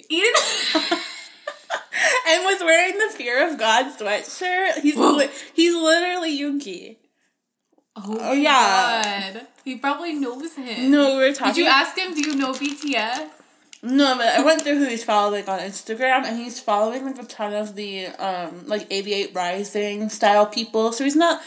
[0.09, 0.33] Eden.
[2.27, 4.81] and was wearing the Fear of God sweatshirt.
[4.81, 6.97] He's li- he's literally Yoongi.
[8.07, 9.33] Oh, oh yeah.
[9.33, 9.47] God.
[9.65, 10.91] He probably knows him.
[10.91, 11.55] No, we were talking.
[11.55, 12.15] Did you ask him?
[12.15, 13.29] Do you know BTS?
[13.83, 17.25] No, but I went through who he's following on Instagram, and he's following like a
[17.25, 20.93] ton of the um like 88rising style people.
[20.93, 21.43] So he's not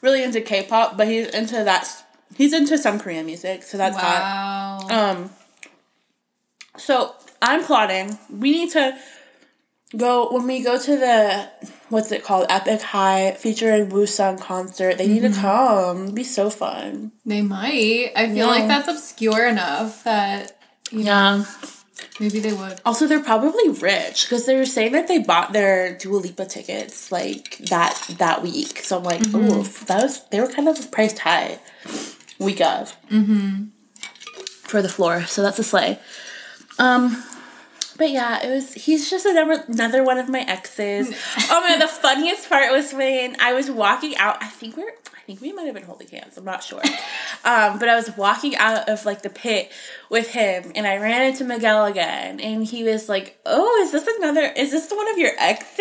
[0.00, 1.88] really into K-pop, but he's into that.
[2.36, 4.02] He's into some Korean music, so that's wow.
[4.02, 4.90] hot.
[4.90, 5.30] Um.
[6.78, 8.18] So I'm plotting.
[8.30, 8.98] We need to
[9.96, 11.50] go when we go to the
[11.88, 14.98] what's it called Epic High featuring Woo-sung concert.
[14.98, 16.04] They need to come.
[16.04, 17.12] It'd be so fun.
[17.24, 18.12] They might.
[18.16, 18.46] I feel Yeah.
[18.46, 20.56] like that's obscure enough that
[20.90, 21.44] you know, Yeah.
[22.20, 22.80] maybe they would.
[22.84, 27.10] Also, they're probably rich because they were saying that they bought their Dua Lipa tickets
[27.10, 28.80] like that that week.
[28.84, 31.58] So I'm like, oof, that was they were kind of priced high
[32.38, 33.66] week of mm-hmm.
[34.62, 35.24] for the floor.
[35.24, 35.98] So that's a sleigh.
[36.78, 37.22] Um,
[37.96, 38.74] but yeah, it was.
[38.74, 41.08] He's just another another one of my exes.
[41.50, 44.42] oh man, the funniest part was when I was walking out.
[44.42, 44.92] I think we're.
[45.16, 46.36] I think we might have been holding hands.
[46.36, 46.82] I'm not sure.
[47.46, 49.70] Um, but I was walking out of like the pit
[50.08, 54.06] with him, and I ran into Miguel again, and he was like, "Oh, is this
[54.16, 54.40] another?
[54.56, 55.68] Is this one of your exes?"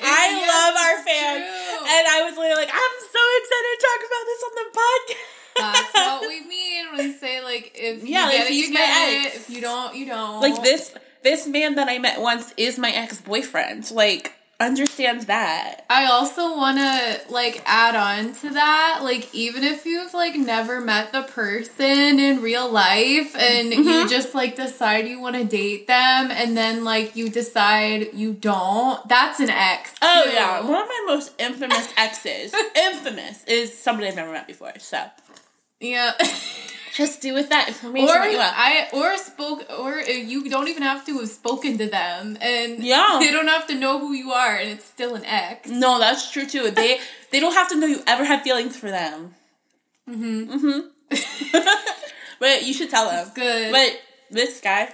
[0.00, 1.86] I Yes, love our fan, true.
[1.92, 5.45] and I was literally like, "I'm so excited to talk about this on the podcast."
[5.58, 9.08] That's what we mean when we say like if Yeah, you like, it, you get
[9.26, 9.34] it.
[9.36, 10.40] If you don't, you don't.
[10.40, 13.90] like this this man that I met once is my ex boyfriend.
[13.90, 15.84] Like, understand that.
[15.90, 20.80] I also want to like add on to that, like even if you've like never
[20.80, 23.82] met the person in real life and Mm-hmm.
[23.88, 28.32] you just like decide you want to date them and then like you decide you
[28.32, 29.92] don't, that's an ex.
[30.00, 30.30] Oh too.
[30.30, 34.72] yeah, one of my most infamous exes, infamous, is somebody I've never met before.
[34.78, 35.02] So
[35.80, 36.12] Yeah.
[36.94, 38.38] just do with that information or you.
[38.40, 43.18] I or spoke or you don't even have to have spoken to them and Yeah.
[43.20, 45.68] they don't have to know who you are and it's still an ex.
[45.68, 46.70] no, that's true too.
[46.70, 46.98] They
[47.30, 49.34] they don't have to know you ever had feelings for them.
[50.08, 50.52] Mm-hmm.
[50.52, 50.80] Mm-hmm.
[52.40, 53.30] but you should tell them.
[53.34, 53.72] Good.
[53.72, 54.88] But this guy,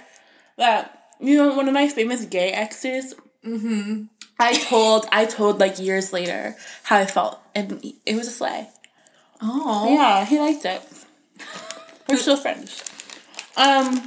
[0.57, 3.15] that you know, one of my famous gay exes.
[3.45, 4.03] mm-hmm.
[4.39, 8.67] I told I told like years later how I felt, and it was a sleigh.
[9.45, 9.93] Oh.
[9.93, 10.81] Yeah, he liked it.
[12.07, 12.83] We're still friends.
[13.57, 14.05] Um.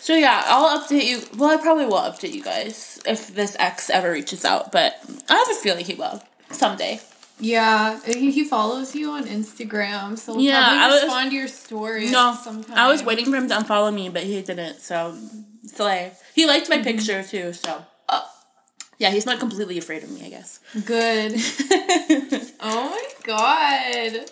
[0.00, 1.20] So yeah, I'll update you.
[1.36, 4.96] Well, I probably will update you guys if this ex ever reaches out, but
[5.28, 7.00] I have a feeling he will someday.
[7.38, 11.36] Yeah, he, he follows you on Instagram, so he'll Yeah, probably I was- respond to
[11.36, 12.10] your stories.
[12.12, 12.76] No, sometime.
[12.76, 14.80] I was waiting for him to unfollow me, but he didn't.
[14.80, 15.16] So,
[15.64, 16.12] slay.
[16.34, 17.52] He liked my picture too.
[17.52, 17.84] So.
[19.02, 20.60] Yeah, he's not completely afraid of me, I guess.
[20.86, 21.32] Good.
[22.64, 24.30] Oh my god.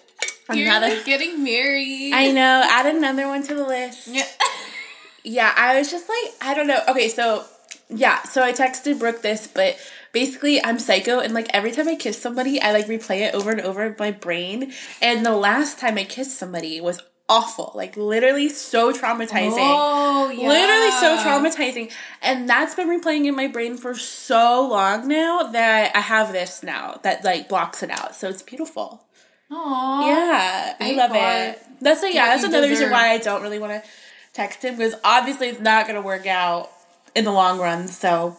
[0.56, 2.12] You're Another- like getting married.
[2.14, 2.62] I know.
[2.64, 4.06] Add another one to the list.
[4.08, 4.24] Yeah.
[5.22, 6.80] Yeah, I was just like, I don't know.
[6.88, 7.44] Okay, so
[7.90, 9.76] yeah, so I texted Brooke this, but
[10.12, 13.50] basically I'm psycho and like every time I kiss somebody, I like replay it over
[13.50, 14.72] and over in my brain.
[15.02, 17.72] And the last time I kissed somebody was awful.
[17.74, 19.54] Like literally so traumatizing.
[19.56, 20.48] Oh yeah.
[20.48, 21.90] Literally so traumatizing.
[22.20, 26.62] And that's been replaying in my brain for so long now that I have this
[26.62, 28.14] now that like blocks it out.
[28.14, 29.04] So it's beautiful.
[29.50, 30.06] Aww.
[30.06, 31.62] Yeah, I love it.
[31.80, 33.88] That's like, yeah, that's another reason why I don't really want to
[34.32, 36.70] text him because obviously it's not going to work out
[37.14, 37.88] in the long run.
[37.88, 38.36] So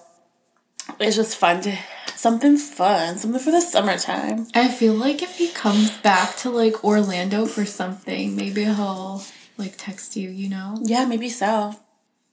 [0.99, 1.77] it's just fun to
[2.21, 4.47] something fun, something for the summertime.
[4.53, 9.23] I feel like if he comes back to like Orlando for something, maybe he'll
[9.57, 10.29] like text you.
[10.29, 10.77] You know.
[10.81, 11.75] Yeah, maybe so.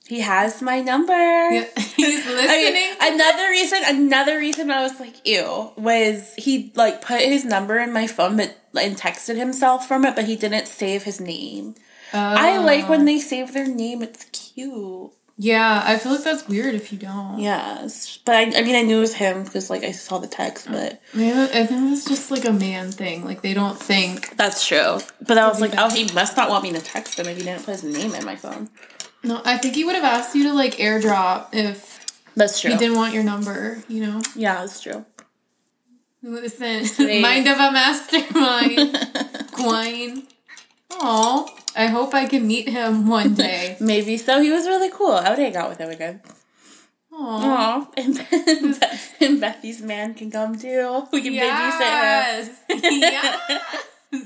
[0.07, 1.13] He has my number.
[1.13, 1.67] Yeah.
[1.97, 2.73] He's I listening.
[2.75, 7.79] mean, another reason, another reason I was like, ew, was he like put his number
[7.79, 11.75] in my phone, but and texted himself from it, but he didn't save his name.
[12.13, 13.05] I like when oh.
[13.05, 15.13] they save their name; it's cute.
[15.41, 17.39] Yeah, I feel like that's weird if you don't.
[17.39, 20.27] Yes, but I, I mean, I knew it was him because like I saw the
[20.27, 23.25] text, but I think it's just like a man thing.
[23.25, 24.37] Like they don't think.
[24.37, 24.99] that's true.
[25.25, 27.45] But I was like, oh, he must not want me to text him if he
[27.45, 28.69] didn't put his name in my phone.
[29.23, 32.73] No, I think he would have asked you to like airdrop if That's true.
[32.73, 33.83] he didn't want your number.
[33.89, 34.23] You know.
[34.35, 35.05] Yeah, that's true.
[36.21, 37.21] Listen, Sweet.
[37.23, 39.09] mind of a mastermind,
[39.53, 40.27] Gwine.
[40.91, 41.49] Oh,
[41.79, 43.77] I hope I can meet him one day.
[43.81, 44.43] Maybe so.
[44.43, 45.13] He was really cool.
[45.13, 46.21] I would hang out with him again.
[47.13, 47.17] Aw.
[47.17, 48.27] Aw, and,
[49.21, 51.07] and Bethy's man can come too.
[51.13, 53.01] We can babysit him.
[53.01, 53.85] Yes.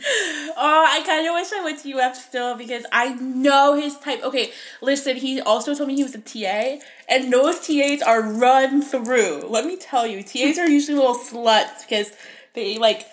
[0.54, 4.22] Oh, I kind of wish I went to UF still because I know his type.
[4.22, 8.80] Okay, listen, he also told me he was a TA, and those TAs are run
[8.82, 9.46] through.
[9.48, 12.12] Let me tell you, TAs are usually little sluts because
[12.54, 13.06] they like.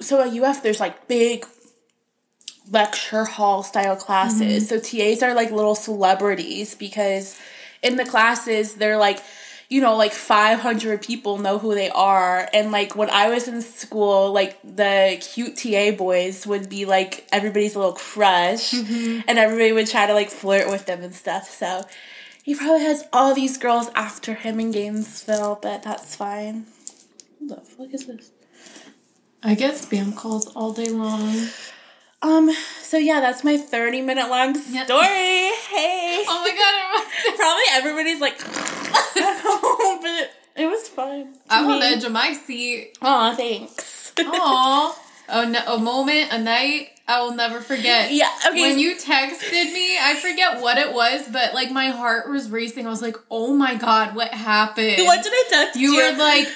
[0.00, 1.46] So at UF, there's like big
[2.70, 4.70] lecture hall style classes.
[4.70, 4.80] Mm-hmm.
[4.80, 7.38] So TAs are like little celebrities because
[7.82, 9.22] in the classes, they're like,
[9.68, 12.48] you know, like 500 people know who they are.
[12.52, 17.26] And like when I was in school, like the cute TA boys would be like
[17.32, 19.22] everybody's a little crush mm-hmm.
[19.26, 21.48] and everybody would try to like flirt with them and stuff.
[21.48, 21.82] So
[22.44, 26.66] he probably has all these girls after him in Gainesville, but that's fine.
[27.40, 28.30] What the fuck is this?
[29.42, 31.48] I get spam calls all day long.
[32.22, 32.50] Um,
[32.80, 35.06] so yeah, that's my 30 minute long story.
[35.06, 36.24] Hey.
[36.28, 38.38] Oh my god, probably everybody's like,
[40.02, 41.34] but it was fun.
[41.48, 42.96] I'm on the edge of my seat.
[43.02, 44.12] Oh, thanks.
[44.18, 44.98] Aw.
[45.28, 48.12] a, n- a moment, a night I will never forget.
[48.12, 48.60] Yeah, okay.
[48.62, 52.86] When you texted me, I forget what it was, but like my heart was racing.
[52.86, 54.96] I was like, oh my god, what happened?
[55.04, 56.12] What did I text you you?
[56.12, 56.48] were like,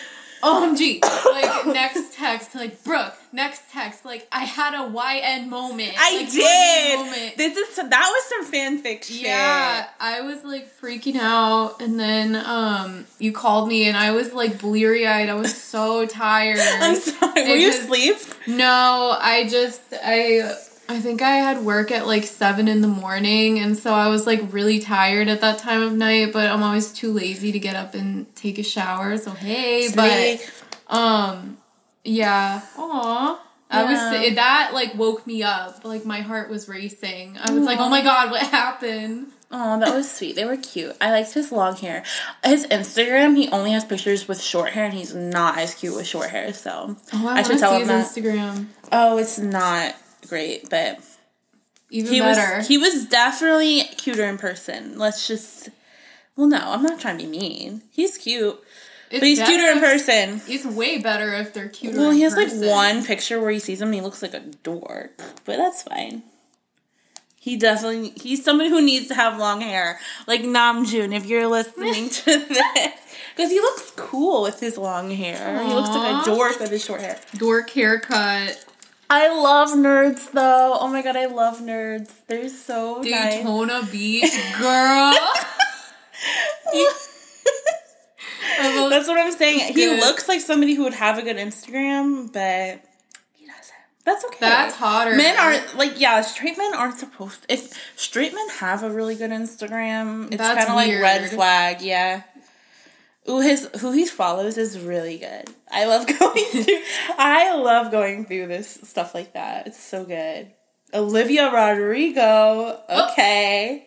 [0.42, 1.02] OMG.
[1.26, 5.92] like, next text, like, Brooke, next text, like, I had a YN moment.
[5.98, 6.98] I like, did.
[6.98, 7.36] Moment.
[7.36, 9.22] This is that was some fanfic shit.
[9.22, 14.32] Yeah, I was like freaking out, and then um, you called me, and I was
[14.32, 15.28] like bleary eyed.
[15.28, 16.58] I was so tired.
[16.60, 17.32] I'm sorry.
[17.42, 18.16] Were It you was- asleep?
[18.46, 20.56] No, I just I
[20.88, 24.26] I think I had work at like seven in the morning, and so I was
[24.26, 26.32] like really tired at that time of night.
[26.32, 29.16] But I'm always too lazy to get up and take a shower.
[29.18, 30.50] So hey, but
[30.88, 31.58] um,
[32.04, 33.40] yeah, aw.
[33.72, 33.88] I Yeah.
[34.24, 35.84] was that like woke me up.
[35.84, 37.38] Like my heart was racing.
[37.38, 39.28] I was like, oh my god, what happened?
[39.52, 40.36] Oh, that was sweet.
[40.36, 40.94] They were cute.
[41.00, 42.04] I liked his long hair.
[42.44, 46.06] His Instagram, he only has pictures with short hair, and he's not as cute with
[46.06, 46.52] short hair.
[46.52, 48.22] So Oh, I, I should tell see him his that.
[48.22, 48.66] Instagram.
[48.92, 49.96] Oh, it's not
[50.28, 51.00] great, but
[51.90, 52.58] Even he better.
[52.58, 54.98] was he was definitely cuter in person.
[54.98, 55.68] Let's just.
[56.36, 57.82] Well, no, I'm not trying to be mean.
[57.90, 58.58] He's cute,
[59.10, 60.40] It's but he's cuter in person.
[60.46, 61.98] It's way better if they're cuter.
[61.98, 62.60] Well, he has person.
[62.60, 65.82] like one picture where he sees him and he looks like a dork, but that's
[65.82, 66.22] fine.
[67.40, 71.12] He definitely he's someone who needs to have long hair, like Namjoon.
[71.16, 75.60] If you're listening to this, because he looks cool with his long hair.
[75.64, 77.18] He looks like a dork with his short hair.
[77.36, 78.64] dork haircut.
[79.08, 80.76] I love nerds though.
[80.78, 82.12] Oh my god, I love nerds.
[82.28, 83.38] They're so nice.
[83.38, 85.14] Daytona Beach, girl.
[88.90, 89.74] That's what I'm saying.
[89.74, 92.84] He looks like somebody who would have a good Instagram, but
[93.34, 93.74] he doesn't.
[94.04, 94.36] That's okay.
[94.40, 95.14] That's hotter.
[95.14, 97.46] Men aren't like yeah, straight men aren't supposed.
[97.48, 101.82] If straight men have a really good Instagram, it's kind of like red flag.
[101.82, 102.22] Yeah.
[103.28, 105.50] Ooh, his who he follows is really good.
[105.70, 106.80] I love going through.
[107.18, 109.66] I love going through this stuff like that.
[109.66, 110.50] It's so good.
[110.92, 112.80] Olivia Rodrigo.
[112.88, 113.10] Oh.
[113.12, 113.86] Okay.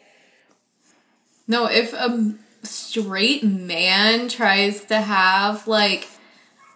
[1.48, 6.08] No, if a straight man tries to have like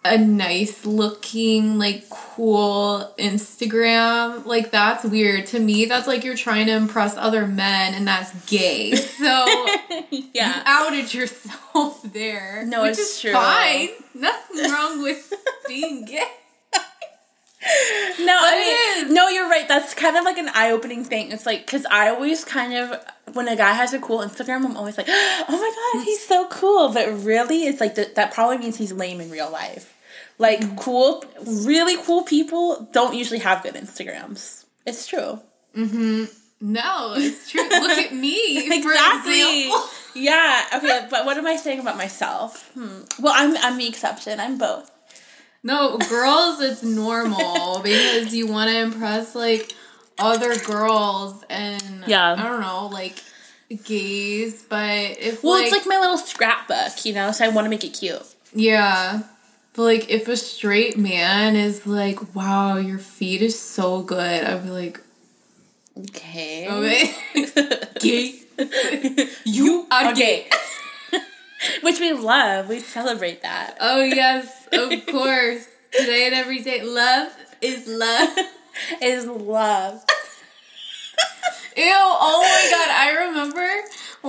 [0.06, 5.48] a nice looking, like cool Instagram, like that's weird.
[5.48, 8.96] To me, that's like you're trying to impress other men and that's gay.
[9.18, 9.46] So
[10.12, 10.62] you yeah.
[10.66, 12.64] outed yourself there.
[12.68, 13.32] No, which it's is true.
[13.32, 13.90] fine.
[14.14, 15.34] Nothing wrong with
[15.68, 16.24] being gay.
[18.20, 19.68] No, I mean, no, you're right.
[19.68, 21.32] That's kind of like an eye opening thing.
[21.32, 23.00] It's like, because I always kind of,
[23.34, 26.48] when a guy has a cool Instagram, I'm always like, oh my God, he's so
[26.50, 26.92] cool.
[26.94, 29.94] But really, it's like, th- that probably means he's lame in real life.
[30.40, 34.66] Like, cool, really cool people don't usually have good Instagrams.
[34.86, 35.40] It's true.
[35.76, 36.26] Mm-hmm.
[36.60, 37.62] No, it's true.
[37.70, 38.68] Look at me.
[38.74, 39.72] Exactly.
[40.16, 40.66] Yeah.
[40.76, 41.08] Okay.
[41.10, 42.72] But what am I saying about myself?
[42.74, 43.02] Hmm.
[43.20, 44.40] Well, I'm I'm the exception.
[44.40, 44.90] I'm both.
[45.68, 49.74] No, girls, it's normal because you want to impress like
[50.18, 52.36] other girls and Yeah.
[52.40, 53.22] I don't know, like
[53.84, 54.64] gays.
[54.64, 57.34] But if Well, like, it's like my little scrapbook, you know.
[57.34, 58.24] So I want to make it cute.
[58.54, 59.24] yeah,
[59.74, 64.64] but like if a straight man is like, "Wow, your feet is so good," I'd
[64.64, 65.02] be like,
[66.00, 66.68] Okay.
[66.70, 67.14] "Okay,
[68.00, 68.40] gay,
[69.44, 70.48] you are gay."
[71.82, 72.70] Which we love.
[72.70, 73.78] We celebrate that.
[73.80, 75.68] Oh yes, of course.
[75.92, 78.38] Today and every day, love is love.
[79.02, 80.04] Is love.
[81.76, 83.68] Ew, oh my god, I remember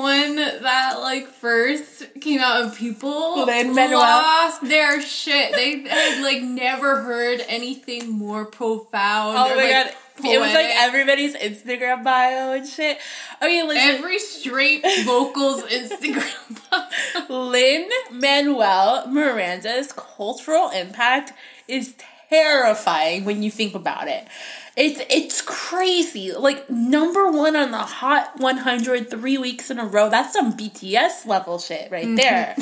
[0.03, 5.53] when that like first came out and people lost their shit.
[5.53, 9.37] They had like never heard anything more profound.
[9.37, 9.95] Oh or, my like, god.
[10.25, 12.99] It was like everybody's Instagram bio and shit.
[13.41, 13.77] Okay, listen.
[13.77, 16.71] every straight vocals Instagram.
[16.71, 16.89] bio.
[17.29, 21.33] Lin Manuel Miranda's cultural impact
[21.69, 21.95] is
[22.29, 24.27] terrifying when you think about it.
[24.77, 26.33] It's it's crazy.
[26.33, 30.09] Like number one on the hot 100 three weeks in a row.
[30.09, 32.17] That's some BTS level shit right mm-hmm.
[32.17, 32.55] there.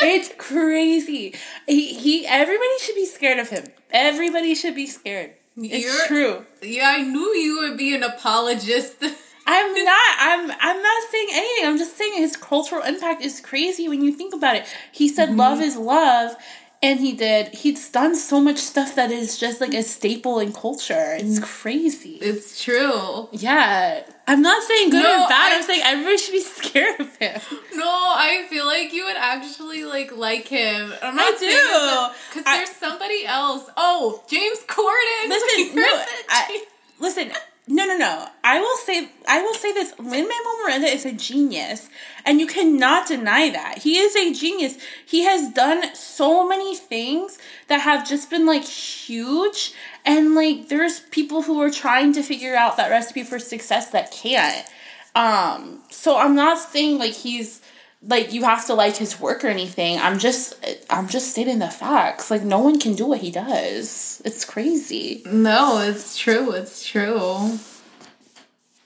[0.00, 1.34] it's crazy.
[1.66, 3.66] He, he everybody should be scared of him.
[3.90, 5.34] Everybody should be scared.
[5.56, 6.46] It's You're- true.
[6.62, 8.96] yeah, I knew you would be an apologist.
[9.46, 10.16] I'm not.
[10.18, 10.50] I'm.
[10.60, 11.68] I'm not saying anything.
[11.68, 14.64] I'm just saying his cultural impact is crazy when you think about it.
[14.92, 15.40] He said mm-hmm.
[15.40, 16.36] love is love,
[16.82, 17.48] and he did.
[17.48, 21.14] He's done so much stuff that is just like a staple in culture.
[21.18, 21.42] It's mm.
[21.42, 22.18] crazy.
[22.22, 23.28] it's true.
[23.32, 25.52] Yeah, I'm not saying good No, or bad.
[25.52, 27.40] I- I'm saying everybody should be scared of him.
[27.74, 30.92] No, I feel like you would actually like like him.
[31.02, 32.14] I'm not I do.
[32.30, 33.68] because there's somebody else.
[33.76, 35.28] Oh, James Corden.
[35.28, 36.64] Listen, no, I,
[36.98, 37.30] listen.
[37.72, 38.26] No, no, no.
[38.42, 41.88] I will say, I will say this: Lin Manuel Miranda is a genius,
[42.24, 44.76] and you cannot deny that he is a genius.
[45.06, 49.72] He has done so many things that have just been like huge,
[50.04, 54.10] and like there's people who are trying to figure out that recipe for success that
[54.10, 54.66] can't.
[55.14, 57.60] Um, so I'm not saying like he's
[58.02, 59.98] like you have to like his work or anything.
[59.98, 60.54] I'm just
[60.88, 62.30] I'm just stating the facts.
[62.30, 64.22] Like no one can do what he does.
[64.24, 65.22] It's crazy.
[65.26, 66.52] No, it's true.
[66.52, 67.58] It's true.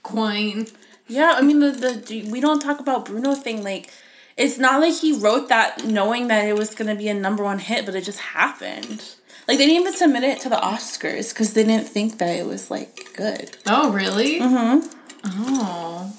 [0.02, 0.66] Coin.
[1.06, 3.92] Yeah, I mean the the we don't talk about Bruno thing like
[4.36, 7.60] it's not like he wrote that knowing that it was gonna be a number one
[7.60, 9.14] hit, but it just happened.
[9.46, 12.46] Like they didn't even submit it to the Oscars because they didn't think that it
[12.46, 13.56] was like good.
[13.66, 14.40] Oh, really?
[14.40, 14.88] Mm-hmm.
[15.26, 16.12] Oh.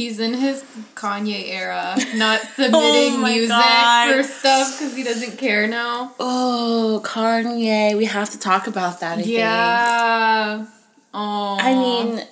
[0.00, 0.62] He's in his
[0.94, 4.10] Kanye era, not submitting Oh music God.
[4.10, 6.14] for stuff because he doesn't care now.
[6.18, 9.18] Oh, Kanye, we have to talk about that.
[9.18, 10.66] I yeah.
[11.12, 11.58] Oh.
[11.60, 12.26] I mean,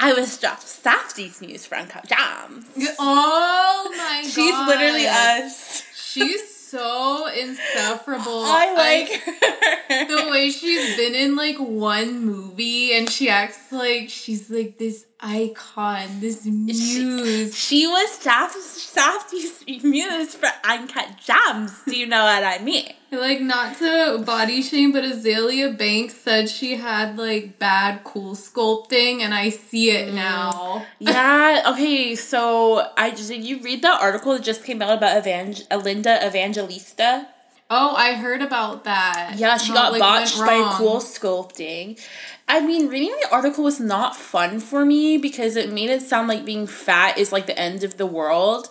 [0.00, 2.66] I was dropped Safdie's news Uncut Gems.
[2.98, 4.24] Oh my god.
[4.28, 5.84] She's literally us.
[5.94, 8.24] She's so insufferable.
[8.44, 10.06] I like her.
[10.24, 15.06] the way she's been in like one movie and she acts like she's like this
[15.20, 17.56] icon, this muse.
[17.56, 21.82] She was Saf- Safdie's muse for Uncut Gems.
[21.86, 22.92] Do you know what I mean?
[23.10, 29.20] Like not to body shame, but Azealia Banks said she had like bad cool sculpting,
[29.20, 30.14] and I see it mm.
[30.14, 30.84] now.
[30.98, 31.62] Yeah.
[31.68, 32.14] Okay.
[32.14, 36.26] So I just did you read the article that just came out about Evang- Linda
[36.26, 37.28] Evangelista?
[37.68, 39.34] Oh, I heard about that.
[39.36, 42.00] Yeah, she How, got like, botched by cool sculpting.
[42.48, 46.28] I mean, reading the article was not fun for me because it made it sound
[46.28, 48.68] like being fat is like the end of the world.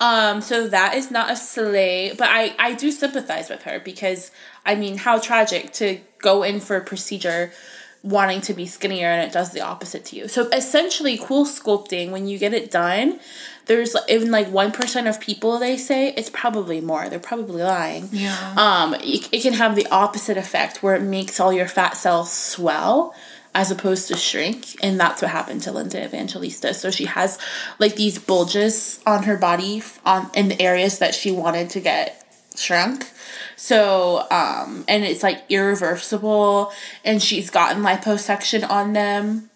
[0.00, 4.30] Um, so that is not a slay, but I I do sympathize with her because
[4.64, 7.52] I mean, how tragic to go in for a procedure
[8.02, 10.26] wanting to be skinnier and it does the opposite to you.
[10.28, 13.20] So essentially, cool sculpting when you get it done,
[13.66, 17.08] there's even like one percent of people they say it's probably more.
[17.08, 18.54] They're probably lying Yeah.
[18.56, 22.32] um, it, it can have the opposite effect where it makes all your fat cells
[22.32, 23.14] swell
[23.52, 27.36] as opposed to shrink and that's what happened to linda evangelista so she has
[27.80, 32.19] like these bulges on her body on in the areas that she wanted to get
[32.60, 33.10] shrunk
[33.56, 36.72] so um and it's like irreversible
[37.04, 39.50] and she's gotten liposuction on them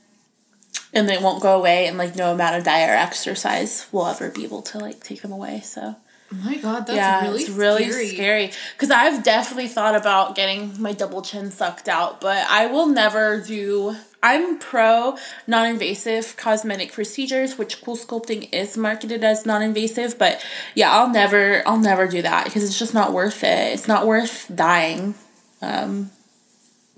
[0.93, 4.31] and they won't go away and like no amount of diet or exercise will ever
[4.31, 5.97] be able to like take them away so
[6.35, 8.09] oh my god, that's yeah, really it's really scary.
[8.09, 8.51] scary.
[8.75, 13.41] Because I've definitely thought about getting my double chin sucked out, but I will never
[13.41, 13.97] do.
[14.25, 20.19] I'm pro non-invasive cosmetic procedures, which cool sculpting is marketed as non-invasive.
[20.19, 20.43] But
[20.75, 23.75] yeah, I'll never, I'll never do that because it's just not worth it.
[23.75, 25.15] It's not worth dying
[25.61, 26.11] um,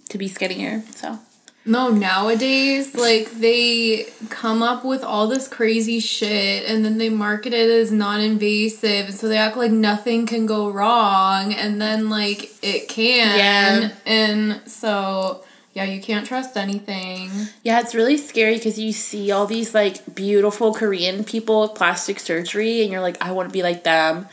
[0.08, 0.84] to be skinnier.
[0.94, 1.18] So
[1.64, 7.52] No, nowadays, like they come up with all this crazy shit and then they market
[7.52, 9.06] it as non invasive.
[9.06, 11.52] And so they act like nothing can go wrong.
[11.52, 13.36] And then, like, it can.
[13.36, 13.92] Yeah.
[14.06, 15.42] And so,
[15.76, 17.30] yeah, you can't trust anything.
[17.62, 22.18] yeah, it's really scary because you see all these like beautiful Korean people with plastic
[22.18, 24.26] surgery, and you're like, I want to be like them.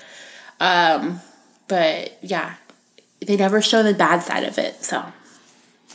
[0.61, 1.19] Um,
[1.67, 2.55] but yeah,
[3.19, 4.85] they never show the bad side of it.
[4.85, 5.03] So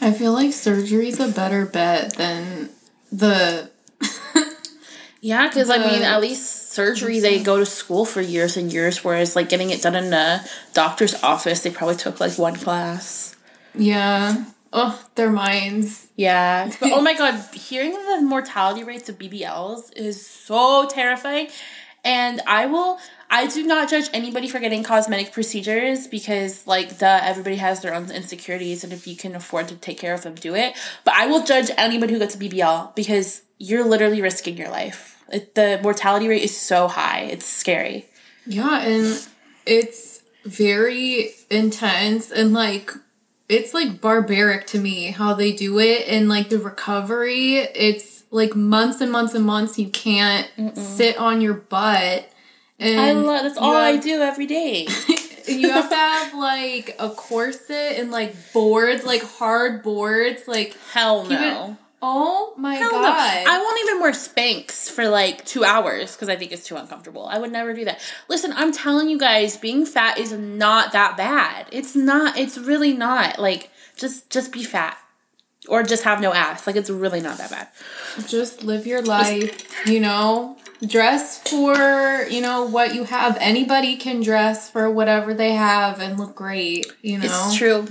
[0.03, 2.69] I feel like surgery's a better bet than
[3.11, 3.71] the.
[5.23, 9.03] yeah, because I mean, at least surgery they go to school for years and years,
[9.03, 10.45] whereas like getting it done in a
[10.75, 13.35] doctor's office, they probably took like one class.
[13.75, 14.45] Yeah.
[14.81, 16.09] Oh, their minds.
[16.15, 16.71] Yeah.
[16.79, 21.49] But oh my god, hearing the mortality rates of BBLs is so terrifying.
[22.05, 22.99] And I will
[23.29, 27.93] I do not judge anybody for getting cosmetic procedures because like the everybody has their
[27.93, 30.75] own insecurities and if you can afford to take care of them, do it.
[31.05, 35.23] But I will judge anybody who gets a BBL because you're literally risking your life.
[35.31, 37.23] It, the mortality rate is so high.
[37.23, 38.07] It's scary.
[38.47, 39.27] Yeah, and
[39.67, 42.93] it's very intense and like
[43.49, 47.57] it's like barbaric to me how they do it and like the recovery.
[47.57, 52.31] It's like months and months and months you can't sit on your butt.
[52.79, 54.87] And I love that's all I do every day.
[55.49, 61.25] you have to have like a corset and like boards, like hard boards, like Hell
[61.25, 61.77] no.
[62.03, 63.45] Oh my Hell god.
[63.45, 63.53] no.
[63.53, 67.27] I won't even wear Spanx for like two hours because I think it's too uncomfortable.
[67.27, 68.01] I would never do that.
[68.29, 71.67] Listen, I'm telling you guys, being fat is not that bad.
[71.73, 72.37] It's not.
[72.39, 73.39] It's really not.
[73.39, 74.97] Like, just just be fat
[75.69, 76.67] or just have no ass.
[76.67, 77.69] Like, it's really not that bad.
[78.29, 80.57] just live your life, you know.
[80.87, 81.75] Dress for,
[82.31, 83.37] you know, what you have.
[83.41, 87.25] Anybody can dress for whatever they have and look great, you know.
[87.25, 87.89] It's true.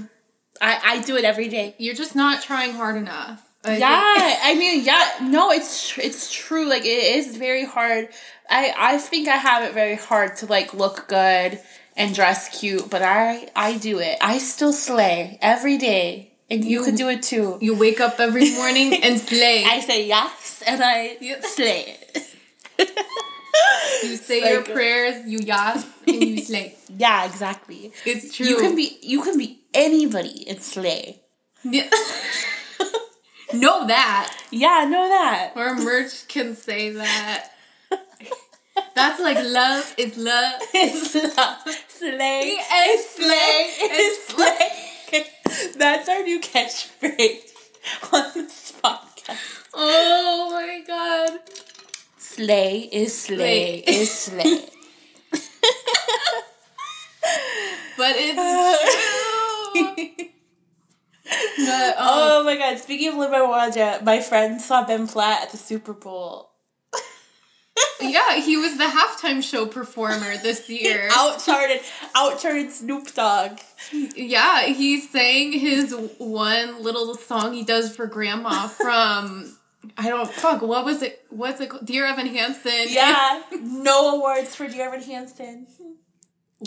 [0.61, 1.75] I I do it every day.
[1.77, 3.46] You're just not trying hard enough.
[3.67, 6.65] I yeah, think- I mean, yeah, no, it's tr- it's true.
[6.67, 8.09] Like it is very hard.
[8.49, 11.59] I I think I have it very hard to like look good
[11.95, 14.17] and dress cute, but I I do it.
[14.21, 17.57] I still slay every day, and you, You- can do it too.
[17.61, 19.63] you wake up every morning and slay.
[19.65, 21.43] I say yes, and I Yep.
[21.45, 22.23] slay it.
[24.03, 26.75] you say Like- your prayers, you yas, and you slay.
[26.97, 27.91] yeah, exactly.
[28.05, 28.45] It's true.
[28.45, 31.21] You can be you can be anybody and slay.
[31.63, 31.89] Yeah.
[33.53, 34.35] know that.
[34.51, 35.53] Yeah, know that.
[35.55, 37.49] Our merch can say that.
[38.95, 40.61] That's like love is love.
[40.73, 41.57] It's love.
[41.87, 45.23] Slay is slay is slay.
[45.77, 47.53] That's our new catchphrase
[48.13, 49.63] on this podcast.
[49.73, 51.39] Oh my god.
[52.17, 53.95] Slay is slay Slay.
[53.95, 54.61] is slay.
[57.97, 60.27] But it's true.
[61.57, 65.51] But, um, oh my god, speaking of Lin Manuel my friend saw Ben Platt at
[65.51, 66.51] the Super Bowl.
[68.01, 71.09] yeah, he was the halftime show performer this year.
[71.11, 71.81] Outcharted,
[72.15, 73.59] outcharted Snoop Dogg.
[73.91, 79.57] Yeah, he sang his one little song he does for grandma from
[79.97, 81.85] I don't fuck, what was it what's it called?
[81.85, 82.87] Dear Evan Hansen.
[82.87, 85.67] Yeah, no awards for Dear Evan Hansen.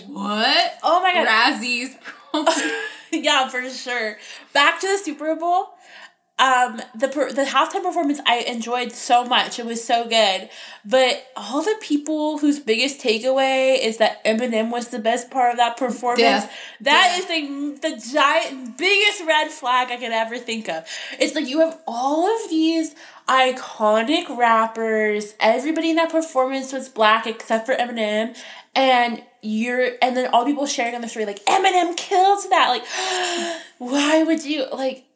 [0.07, 0.79] What?
[0.83, 1.97] Oh my god, Razzies.
[3.25, 4.17] yeah, for sure.
[4.53, 5.69] Back to the Super Bowl.
[6.39, 9.59] Um, the per- the halftime performance I enjoyed so much.
[9.59, 10.49] It was so good,
[10.87, 15.59] but all the people whose biggest takeaway is that Eminem was the best part of
[15.59, 16.21] that performance.
[16.21, 16.53] Death.
[16.81, 20.87] That is like the giant biggest red flag I could ever think of.
[21.19, 22.95] It's like you have all of these
[23.29, 25.35] iconic rappers.
[25.41, 28.35] Everybody in that performance was black except for Eminem,
[28.75, 32.69] and you're and then all people sharing on the story like Eminem killed that.
[32.69, 35.07] Like, why would you like?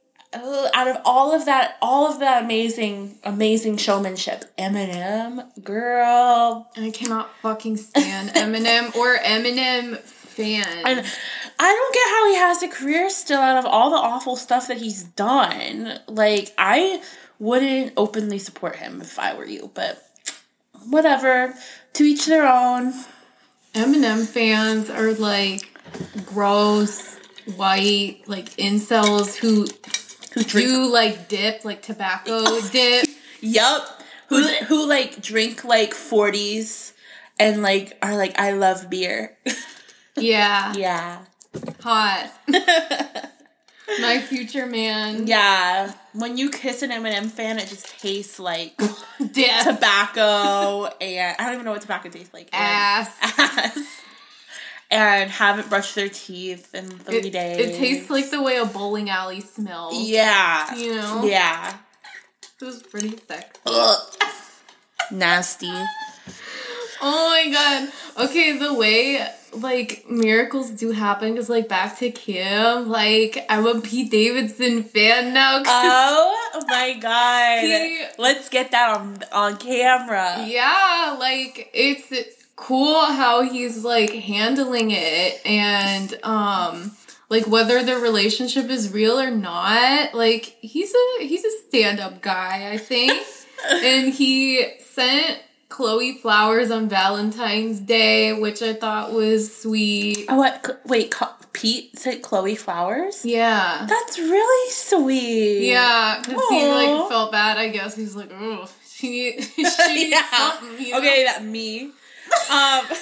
[0.75, 7.31] out of all of that, all of that amazing, amazing showmanship, Eminem, girl, I cannot
[7.37, 11.07] fucking stand Eminem or Eminem fan and
[11.59, 14.69] I don't get how he has a career still out of all the awful stuff
[14.69, 16.01] that he's done.
[16.09, 17.01] Like, I
[17.39, 20.03] wouldn't openly support him if I were you, but
[20.89, 21.55] whatever.
[21.95, 22.93] To each their own.
[23.75, 25.69] Eminem fans are like
[26.27, 27.17] gross,
[27.57, 29.67] white, like incels who
[30.35, 30.69] Who drink?
[30.69, 33.07] do like dip, like tobacco dip.
[33.41, 34.03] Yup.
[34.29, 36.93] Who who like drink like forties
[37.39, 39.37] and like are like I love beer.
[40.17, 41.25] Yeah, yeah.
[41.81, 42.31] hot.
[44.01, 45.27] My future man.
[45.27, 45.93] Yeah.
[46.13, 48.77] When you kiss an Eminem fan, it just tastes like
[49.19, 52.49] tobacco and I don't even know what tobacco tastes like.
[52.53, 53.17] Ass.
[53.39, 54.01] ass.
[54.91, 57.59] And haven't brushed their teeth in three It, days.
[57.59, 60.09] it tastes like the way a bowling alley smells.
[60.09, 60.75] Yeah.
[60.77, 61.25] You know?
[61.25, 61.77] Yeah.
[62.61, 63.61] It was pretty sexy.
[63.67, 64.01] Ugh.
[65.11, 65.73] Nasty.
[67.03, 68.29] Oh my god.
[68.31, 69.27] Okay, the way
[69.57, 75.33] like miracles do happen because like back to Kim, like I'm a Pete Davidson fan
[75.35, 75.63] now.
[75.67, 77.61] Oh my god.
[77.65, 80.45] He- Let's get that on on camera.
[80.47, 82.13] yeah, like it's
[82.57, 86.93] cool how he's like handling it and um
[87.31, 92.71] like whether the relationship is real or not, like he's a he's a stand-up guy,
[92.71, 93.13] I think.
[93.71, 95.41] and he sent
[95.75, 100.25] Chloe flowers on Valentine's Day, which I thought was sweet.
[100.29, 100.81] Oh, what?
[100.87, 101.13] Wait,
[101.53, 103.25] Pete sent Chloe flowers?
[103.25, 103.85] Yeah.
[103.89, 105.67] That's really sweet.
[105.67, 107.97] Yeah, because he like felt bad, I guess.
[107.97, 110.31] He's like, oh, she, she needs yeah.
[110.31, 110.99] something, you know?
[110.99, 111.91] Okay, that me.
[112.51, 112.85] Um,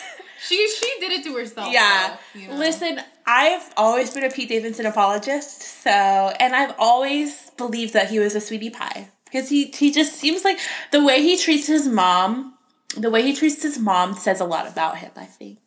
[0.45, 1.73] She she did it to herself.
[1.73, 2.17] yeah.
[2.35, 2.57] though, you know?
[2.57, 8.19] Listen, I've always been a Pete Davidson apologist, so and I've always believed that he
[8.19, 10.59] was a sweetie pie because he he just seems like
[10.91, 12.55] the way he treats his mom,
[12.97, 15.11] the way he treats his mom says a lot about him.
[15.17, 15.59] I think.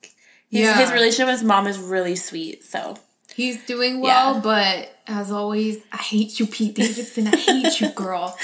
[0.49, 0.77] His, Yeah.
[0.79, 2.63] his relationship with his mom is really sweet.
[2.63, 2.97] So
[3.33, 4.39] He's doing well, Yeah.
[4.41, 7.27] but as always, I hate you, Pete Davidson.
[7.27, 8.37] I hate you, girl.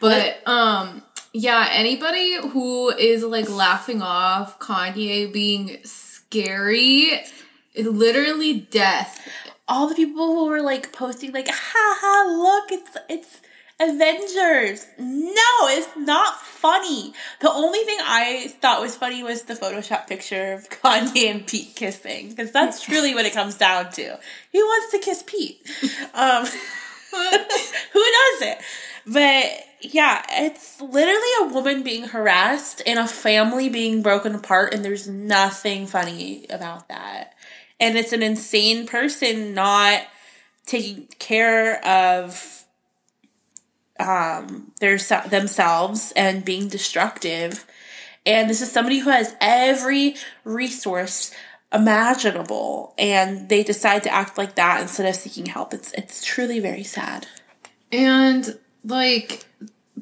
[0.00, 7.20] But um, yeah, anybody who is like laughing off Kanye being scary,
[7.74, 9.26] is literally death.
[9.68, 12.14] all the people who were like posting like ha ha
[12.44, 13.40] look it's it's
[13.78, 14.86] avengers.
[14.98, 17.12] No it's not funny.
[17.40, 21.74] The only thing i thought was funny was the photoshop picture of kanye and pete
[21.76, 24.18] kissing because that's truly what it comes down to.
[24.50, 25.60] He wants to kiss pete?
[26.14, 26.46] Um
[27.12, 28.58] who does it?
[29.06, 29.46] but
[29.80, 35.06] yeah it's literally a woman being harassed and a family being broken apart and there's
[35.06, 37.34] nothing funny about that.
[37.78, 40.02] And it's an insane person not
[40.64, 42.55] taking care of
[43.98, 47.66] um, their themselves and being destructive.
[48.24, 51.32] And this is somebody who has every resource
[51.72, 55.72] imaginable, and they decide to act like that instead of seeking help.
[55.74, 57.26] It's it's truly very sad.
[57.92, 59.46] And like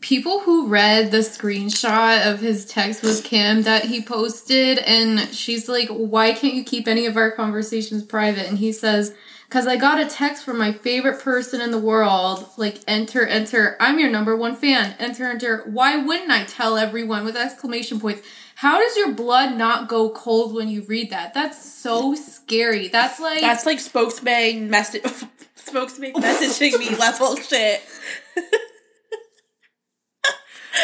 [0.00, 5.68] people who read the screenshot of his text with Kim that he posted, and she's
[5.68, 8.46] like, Why can't you keep any of our conversations private?
[8.46, 9.14] And he says,
[9.48, 13.76] Because I got a text from my favorite person in the world, like, enter, enter,
[13.78, 15.62] I'm your number one fan, enter, enter.
[15.66, 18.22] Why wouldn't I tell everyone with exclamation points?
[18.56, 21.34] How does your blood not go cold when you read that?
[21.34, 22.88] That's so scary.
[22.88, 25.04] That's like That's like spokesman message
[25.54, 27.82] spokesman messaging me level shit.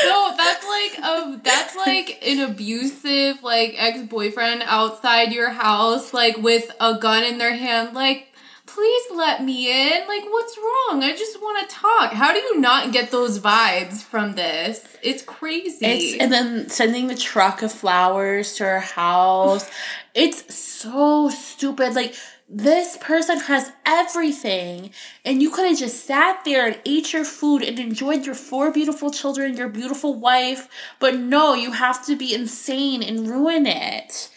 [0.05, 6.71] no, that's like um that's like an abusive like ex-boyfriend outside your house like with
[6.81, 8.29] a gun in their hand like
[8.75, 10.07] please let me in.
[10.07, 11.03] Like what's wrong?
[11.03, 12.13] I just want to talk.
[12.13, 14.97] How do you not get those vibes from this?
[15.03, 15.85] It's crazy.
[15.85, 19.69] It's, and then sending the truck of flowers to her house.
[20.15, 21.95] it's so stupid.
[21.95, 22.15] Like
[22.49, 24.91] this person has everything
[25.25, 28.73] and you could have just sat there and ate your food and enjoyed your four
[28.73, 30.67] beautiful children your beautiful wife
[30.99, 34.31] but no you have to be insane and ruin it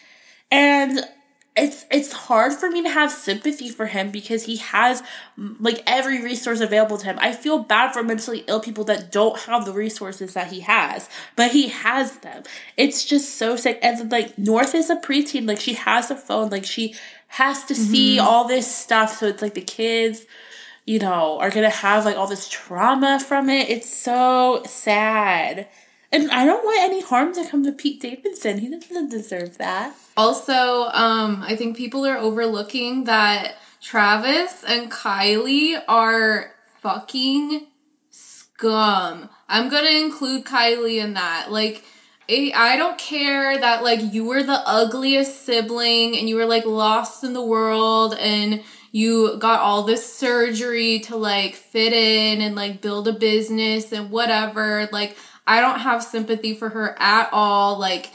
[0.48, 1.00] and
[1.56, 5.04] it's it's hard for me to have sympathy for him because he has
[5.36, 7.16] like every resource available to him.
[7.20, 11.08] I feel bad for mentally ill people that don't have the resources that he has,
[11.36, 12.42] but he has them.
[12.76, 13.78] It's just so sick.
[13.82, 16.96] And like North is a preteen, like she has a phone, like she
[17.28, 18.26] has to see mm-hmm.
[18.26, 19.18] all this stuff.
[19.18, 20.26] So it's like the kids,
[20.86, 23.68] you know, are gonna have like all this trauma from it.
[23.70, 25.68] It's so sad.
[26.14, 28.58] And I don't want any harm to come to Pete Davidson.
[28.58, 29.96] He doesn't deserve that.
[30.16, 37.66] Also, um, I think people are overlooking that Travis and Kylie are fucking
[38.10, 39.28] scum.
[39.48, 41.50] I'm gonna include Kylie in that.
[41.50, 41.82] Like,
[42.28, 47.24] I don't care that like you were the ugliest sibling and you were like lost
[47.24, 48.62] in the world and
[48.92, 54.12] you got all this surgery to like fit in and like build a business and
[54.12, 54.88] whatever.
[54.92, 57.78] Like I don't have sympathy for her at all.
[57.78, 58.10] Like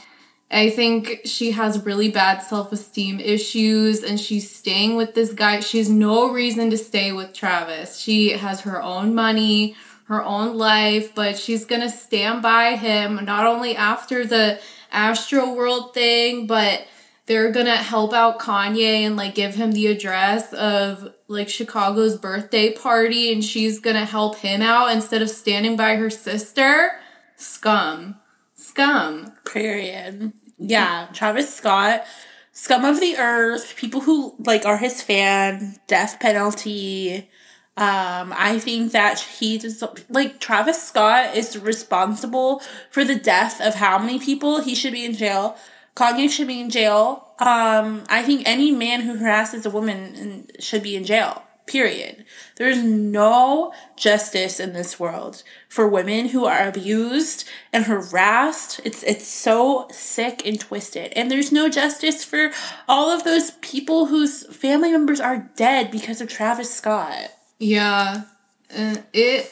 [0.50, 5.60] I think she has really bad self-esteem issues and she's staying with this guy.
[5.60, 7.98] She has no reason to stay with Travis.
[7.98, 9.76] She has her own money
[10.10, 14.58] her own life, but she's gonna stand by him not only after the
[14.92, 16.84] Astroworld thing, but
[17.26, 22.72] they're gonna help out Kanye and like give him the address of like Chicago's birthday
[22.72, 26.90] party and she's gonna help him out instead of standing by her sister.
[27.40, 28.16] Scum.
[28.54, 29.32] Scum.
[29.44, 30.32] Period.
[30.58, 32.04] Yeah, Travis Scott,
[32.52, 37.30] scum of the earth, people who like are his fan, death penalty,
[37.80, 42.60] um, I think that he just like Travis Scott is responsible
[42.90, 45.56] for the death of how many people he should be in jail.
[45.96, 47.34] Kanye should be in jail.
[47.38, 51.42] Um, I think any man who harasses a woman should be in jail.
[51.66, 52.26] Period.
[52.60, 58.82] There's no justice in this world for women who are abused and harassed.
[58.84, 61.14] It's it's so sick and twisted.
[61.16, 62.50] And there's no justice for
[62.86, 67.30] all of those people whose family members are dead because of Travis Scott.
[67.58, 68.24] Yeah.
[68.68, 69.50] It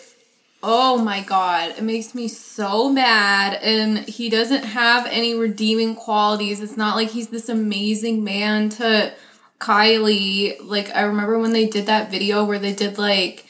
[0.62, 6.61] oh my god, it makes me so mad and he doesn't have any redeeming qualities.
[6.61, 9.14] It's not like he's this amazing man to
[9.61, 10.56] Kylie.
[10.61, 13.46] Like I remember when they did that video where they did like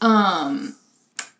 [0.00, 0.76] um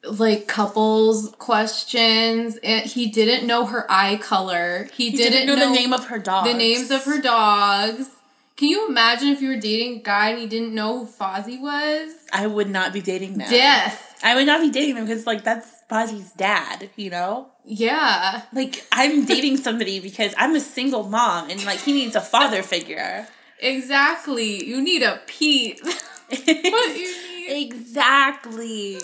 [0.04, 4.88] like couples questions and he didn't know her eye color.
[4.94, 6.50] He, he didn't, didn't, know, know the name of her dogs.
[6.50, 8.08] The names of her dogs.
[8.56, 11.60] Can you imagine if you were dating a guy and you didn't know who Fozzie
[11.60, 12.14] was?
[12.32, 13.48] I would not be dating them.
[13.48, 14.20] Death.
[14.22, 17.48] I would not be dating them because like that's Fozzie's dad, you know?
[17.64, 18.42] Yeah.
[18.52, 22.62] Like I'm dating somebody because I'm a single mom and like he needs a father
[22.62, 23.26] figure.
[23.62, 24.64] Exactly.
[24.64, 25.80] You need a Pete.
[25.84, 27.72] what you need.
[27.72, 28.98] Exactly.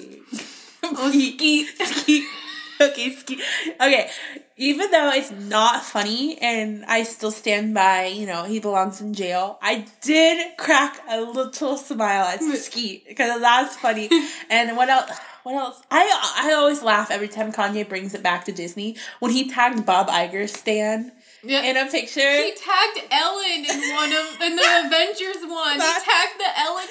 [0.82, 1.68] Oh, skeet.
[1.78, 2.24] Skeet.
[2.80, 3.40] okay, ski.
[3.80, 4.11] Okay,
[4.56, 9.14] even though it's not funny and I still stand by, you know, he belongs in
[9.14, 14.09] jail, I did crack a little smile at Skeet because that's funny.
[14.50, 15.11] and what else?
[15.44, 15.82] What else?
[15.90, 19.86] I I always laugh every time Kanye brings it back to Disney when he tagged
[19.86, 21.12] Bob Iger Stan
[21.43, 21.62] yeah.
[21.62, 22.20] in a picture.
[22.20, 25.74] He tagged Ellen in one of in the Avengers one.
[25.74, 26.86] He tagged the Ellen.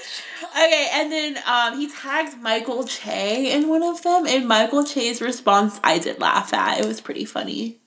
[0.51, 5.21] Okay, and then um, he tagged Michael Che in one of them, and Michael Che's
[5.21, 6.79] response I did laugh at.
[6.79, 7.77] It was pretty funny.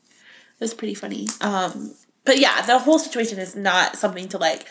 [0.59, 1.29] It was pretty funny.
[1.41, 1.95] Um,
[2.25, 4.67] but yeah, the whole situation is not something to like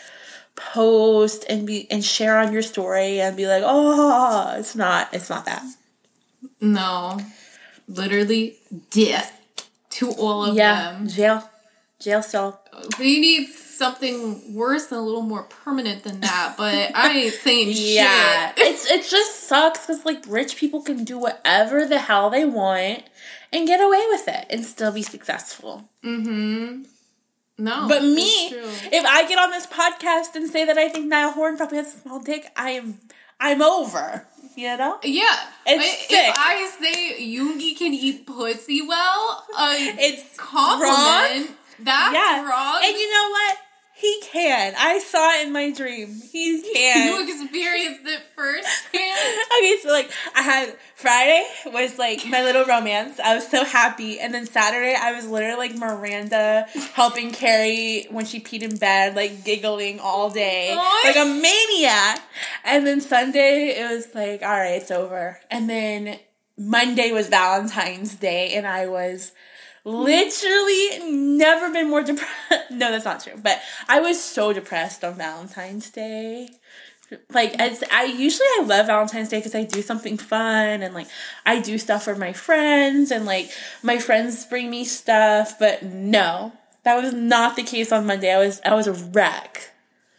[0.56, 5.08] post and be and share on your story and be like, oh, it's not.
[5.12, 5.62] It's not that.
[6.60, 7.18] No.
[7.88, 8.56] Literally
[8.90, 9.36] death
[9.90, 11.08] to all of yeah, them.
[11.08, 11.49] jail,
[12.00, 12.60] jail cell.
[12.98, 17.68] We need something worse and a little more permanent than that, but I ain't saying
[17.72, 18.58] Yeah, shit.
[18.66, 23.04] it's it just sucks because like rich people can do whatever the hell they want
[23.52, 25.88] and get away with it and still be successful.
[26.04, 26.82] Mm-hmm.
[27.58, 27.88] No.
[27.88, 31.58] But me, if I get on this podcast and say that I think Niall Horan
[31.58, 32.98] probably has a small dick, I am
[33.38, 34.26] I'm over.
[34.56, 34.98] You know?
[35.04, 35.36] Yeah.
[35.66, 36.10] It's I- sick.
[36.10, 41.56] If I say Yoongi can eat pussy well, It's compliment.
[41.82, 42.48] That's yeah.
[42.48, 42.80] wrong.
[42.84, 43.56] And you know what?
[44.00, 44.72] He can.
[44.78, 46.22] I saw it in my dream.
[46.32, 47.06] He can.
[47.06, 49.42] you experienced it firsthand.
[49.58, 53.20] okay, so like I had Friday was like my little romance.
[53.20, 58.24] I was so happy, and then Saturday I was literally like Miranda helping Carrie when
[58.24, 60.74] she peed in bed, like giggling all day,
[61.04, 62.22] like a maniac.
[62.64, 65.40] And then Sunday it was like, all right, it's over.
[65.50, 66.18] And then
[66.56, 69.32] Monday was Valentine's Day, and I was
[69.84, 72.30] literally never been more depressed.
[72.70, 73.34] No, that's not true.
[73.42, 76.50] But I was so depressed on Valentine's Day.
[77.30, 81.08] Like as I usually I love Valentine's Day because I do something fun and like
[81.44, 83.50] I do stuff for my friends and like
[83.82, 85.58] my friends bring me stuff.
[85.58, 86.52] But no,
[86.84, 88.32] that was not the case on Monday.
[88.32, 89.72] I was I was a wreck.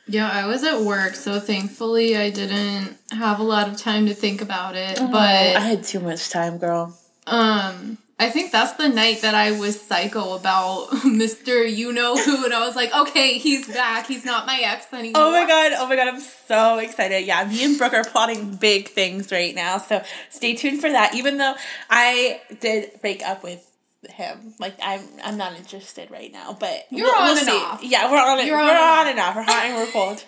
[0.08, 4.14] Yeah, I was at work, so thankfully I didn't have a lot of time to
[4.14, 5.00] think about it.
[5.00, 6.98] I But I had too much time, girl.
[7.28, 11.68] um I think that's the night that I was psycho about Mr.
[11.68, 14.06] You Know Who, and I was like, okay, he's back.
[14.06, 15.24] He's not my ex anymore.
[15.24, 17.26] Oh my god, oh my god, I'm so excited.
[17.26, 21.16] Yeah, me and Brooke are plotting big things right now, so stay tuned for that.
[21.16, 21.56] Even though
[21.90, 23.68] I did break up with
[24.08, 24.54] him.
[24.60, 27.84] Like I'm I'm not interested right now, but You're on and off.
[27.84, 28.46] Yeah, we're on it.
[28.46, 29.36] You're we're on on and off.
[29.36, 30.24] We're hot and we're cold.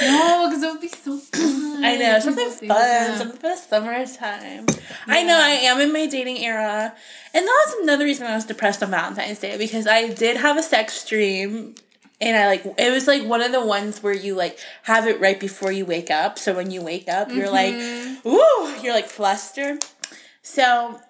[0.00, 1.84] No, because it would be so fun.
[1.84, 3.18] I know, something fun, that.
[3.18, 4.66] something for the summertime.
[5.06, 6.94] I know I am in my dating era.
[7.34, 10.56] And that was another reason I was depressed on Valentine's Day because I did have
[10.56, 11.74] a sex dream
[12.22, 15.20] and I like it was like one of the ones where you like have it
[15.20, 16.38] right before you wake up.
[16.38, 18.28] So when you wake up, you're like, mm-hmm.
[18.28, 19.84] ooh, you're like flustered.
[20.42, 21.00] So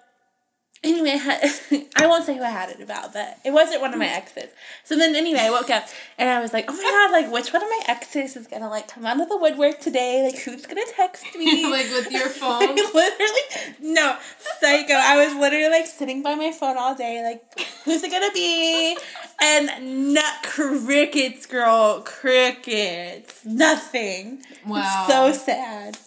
[0.83, 1.51] anyway, I, had,
[1.95, 4.49] I won't say who I had it about, but it wasn't one of my exes.
[4.83, 7.53] So then anyway, I woke up and I was like, oh my god, like which
[7.53, 10.23] one of my exes is gonna like come out of the woodwork today?
[10.23, 11.63] Like who's gonna text me?
[11.71, 12.75] like with your phone.
[12.75, 13.41] literally,
[13.81, 14.17] no,
[14.59, 14.93] psycho.
[14.93, 18.97] I was literally like sitting by my phone all day, like, who's it gonna be?
[19.41, 24.43] And not crickets, girl, crickets, nothing.
[24.65, 25.05] Wow.
[25.07, 25.97] so sad.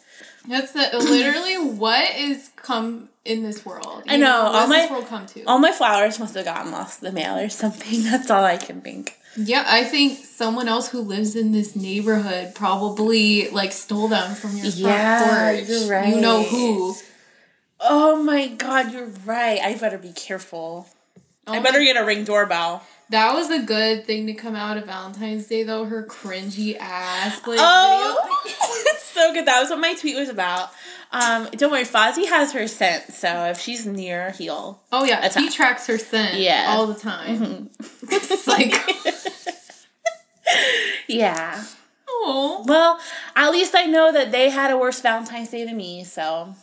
[0.48, 4.02] That's the, literally what is come in this world.
[4.08, 5.44] I know, What all my- world come to?
[5.44, 8.02] All my flowers must have gotten lost in the mail or something.
[8.10, 9.14] That's all I can think.
[9.36, 14.56] yeah, I think someone else who lives in this neighborhood probably like stole them from
[14.56, 15.68] your front porch.
[15.68, 16.94] you're You know who?
[17.80, 19.60] Oh my god, you're right.
[19.60, 20.88] I better be careful.
[21.46, 22.82] Oh I Oh better my- get a ring doorbell.
[23.10, 25.84] That was a good thing to come out of Valentine's Day though.
[25.84, 29.46] Her cringy ass like Oh, it's so good.
[29.46, 30.70] That was what my tweet was about.
[31.12, 34.82] Um, don't worry, Fozzie has her scent, so if she's near, he'll.
[34.92, 35.42] Oh yeah, Attack.
[35.42, 36.38] he tracks her scent.
[36.38, 36.66] Yeah.
[36.68, 37.70] all the time.
[38.08, 38.74] It's like,
[41.08, 41.64] Yeah.
[42.08, 43.00] oh, Well,
[43.34, 46.54] at least I know that they had a worse Valentine's Day than me, so.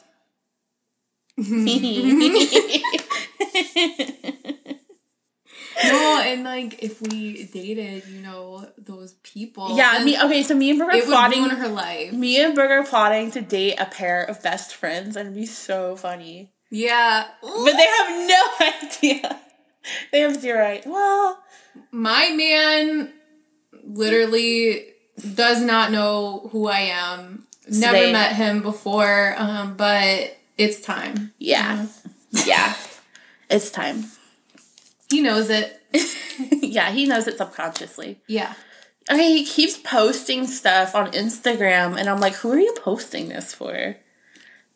[5.85, 9.75] no, and like if we dated, you know, those people.
[9.77, 10.19] yeah, me.
[10.21, 11.43] Okay, so me and Burger are it would plotting.
[11.49, 12.13] her life.
[12.13, 15.95] Me and Burger are plotting to date a pair of best friends, and be so
[15.95, 16.51] funny.
[16.69, 18.43] Yeah, But they have no
[18.87, 19.39] idea.
[20.11, 20.65] They have zero.
[20.65, 20.91] idea.
[20.91, 21.37] Well,
[21.91, 23.13] my man
[23.83, 24.85] literally
[25.35, 27.45] does not know who I am.
[27.67, 31.33] Never they- met him before, um, but it's time.
[31.37, 31.85] yeah,
[32.45, 32.73] yeah.
[33.49, 34.05] It's time.
[35.13, 35.79] He knows it.
[36.63, 38.19] yeah, he knows it subconsciously.
[38.27, 38.55] Yeah.
[39.07, 43.29] I mean, he keeps posting stuff on Instagram, and I'm like, who are you posting
[43.29, 43.95] this for?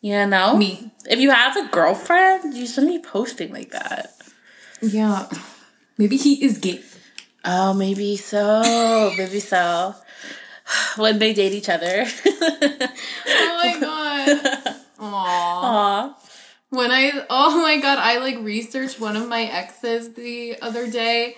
[0.00, 0.56] You know?
[0.56, 0.92] Me.
[1.10, 4.14] If you have a girlfriend, you shouldn't be posting like that.
[4.80, 5.26] Yeah.
[5.96, 6.82] Maybe he is gay.
[7.44, 8.62] Oh, maybe so.
[9.18, 9.96] maybe so.
[10.96, 12.06] When they date each other.
[13.26, 14.76] Oh my god.
[15.00, 15.12] Aww.
[15.74, 16.27] Aw.
[16.70, 21.36] When I oh my god, I like researched one of my exes the other day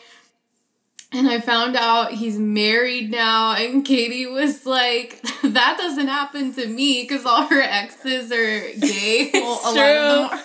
[1.12, 6.66] and I found out he's married now and Katie was like that doesn't happen to
[6.66, 9.30] me cuz all her exes are gay.
[9.34, 10.38] Well, It's a lot of them true.
[10.38, 10.44] are.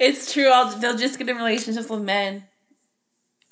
[0.00, 0.48] It's true.
[0.48, 2.44] I'll, they'll just get in relationships with men.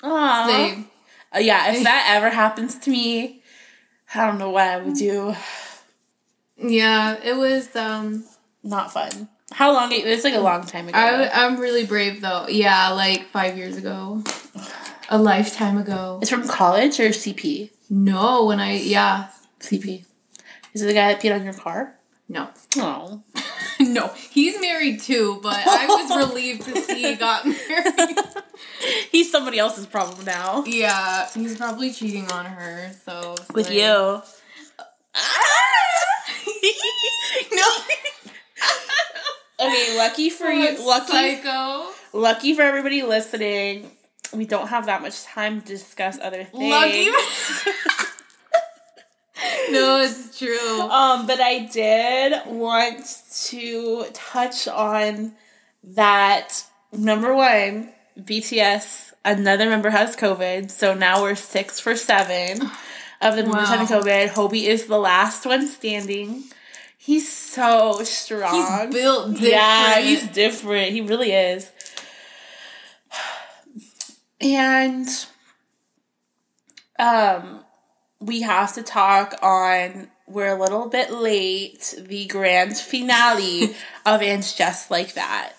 [0.03, 0.47] Aww.
[0.47, 0.87] Same.
[1.33, 3.41] Uh, yeah, if that ever happens to me,
[4.13, 5.35] I don't know what I would do.
[6.63, 8.23] Yeah, it was um
[8.61, 9.29] Not fun.
[9.51, 9.91] How long?
[9.91, 10.97] It was like a long time ago.
[10.97, 12.47] I, I'm really brave though.
[12.47, 14.23] Yeah, like five years ago.
[15.09, 16.19] A lifetime ago.
[16.21, 17.69] it's from college or CP?
[17.89, 19.27] No, when I, yeah.
[19.59, 20.05] CP.
[20.73, 21.95] Is it the guy that peed on your car?
[22.29, 22.47] No.
[22.77, 23.21] Oh.
[23.81, 24.07] no.
[24.29, 28.17] He's married too, but I was relieved to see he got married.
[29.11, 30.63] He's somebody else's problem now.
[30.65, 33.33] yeah, he's probably cheating on her, so.
[33.37, 34.21] it's With like- you.
[37.51, 37.67] no.
[39.61, 40.77] Okay, lucky for you.
[40.85, 41.11] Lucky.
[41.11, 41.89] Psycho.
[42.13, 43.91] Lucky for everybody listening.
[44.33, 46.71] We don't have that much time to discuss other things.
[46.71, 47.05] Lucky.
[49.71, 50.81] no, it's true.
[50.81, 53.05] Um, but I did want
[53.47, 55.33] to touch on
[55.83, 62.61] that number one, BTS, another member has COVID, so now we're six for seven
[63.21, 63.77] of the members Wow.
[63.77, 64.29] having COVID.
[64.29, 66.43] Hobi is the last one standing.
[67.03, 68.53] He's so strong.
[68.53, 69.51] He's built different.
[69.51, 70.91] Yeah, he's different.
[70.91, 71.69] He really is.
[74.39, 75.07] And
[76.97, 77.63] um
[78.19, 83.75] we have to talk on we're a little bit late the grand finale
[84.05, 85.53] of and just like that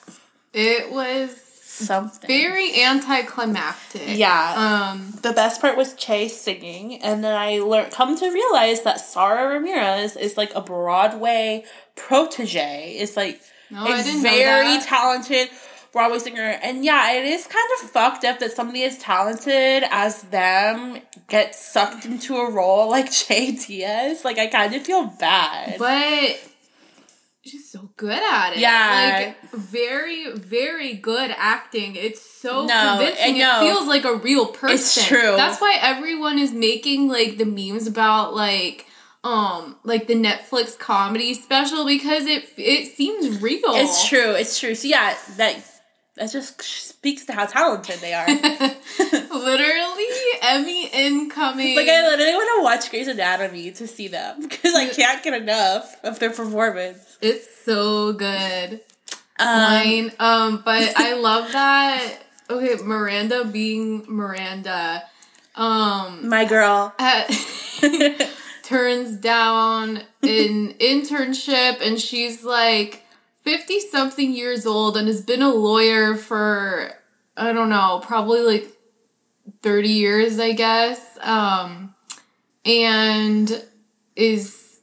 [0.53, 1.41] It was
[1.72, 4.02] something very anticlimactic.
[4.18, 5.18] yeah Um.
[5.22, 9.48] the best part was Chase singing, and then I learned come to realize that Sara
[9.54, 11.64] Ramirez is like a Broadway
[11.96, 12.96] protege.
[12.98, 15.48] Is like No, a I didn't know very talented
[15.92, 16.58] Broadway singer.
[16.62, 20.98] And yeah, it is kind of fucked up that somebody as talented as them
[21.28, 24.24] gets sucked into a role like Che Diaz.
[24.24, 25.78] Like I kind of feel bad.
[25.78, 26.40] But
[27.45, 28.59] she's so good at it.
[28.59, 29.34] Yeah.
[29.43, 31.97] Like very, very good acting.
[31.97, 33.36] It's so No, convincing.
[33.38, 34.74] It feels like a real person.
[34.74, 35.34] It's true.
[35.36, 38.86] That's why everyone is making like the memes about like
[39.24, 43.61] um like the Netflix comedy special because it it seems real.
[43.66, 44.32] it's true.
[44.32, 44.74] It's true.
[44.74, 45.62] So yeah, that
[46.22, 48.26] that just speaks to how talented they are.
[49.34, 50.06] Literally
[50.40, 51.74] Emmy incoming.
[51.74, 55.34] Like I literally want to watch Grey's Anatomy to see them because I can't get
[55.34, 57.18] enough of their performance.
[57.20, 58.80] it's so good.
[59.40, 60.12] Um, Fine.
[60.20, 62.18] Um, but I love that.
[62.48, 65.02] Okay, Miranda being Miranda.
[65.56, 66.94] Um, my girl.
[67.00, 67.30] at,
[68.62, 73.04] turns down an internship, and she's like
[73.43, 76.93] fifty something years old, and has been a lawyer for
[77.36, 78.68] I don't know, probably like
[79.62, 81.18] thirty years, I guess.
[81.20, 81.95] Um,
[82.64, 83.64] and
[84.16, 84.80] is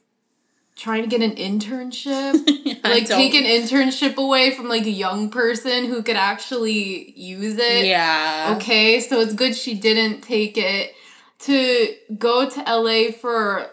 [0.76, 2.42] trying to get an internship
[2.84, 7.56] I like take an internship away from like a young person who could actually use
[7.58, 7.86] it.
[7.86, 8.54] Yeah.
[8.56, 10.94] Okay, so it's good she didn't take it
[11.40, 13.70] to go to LA for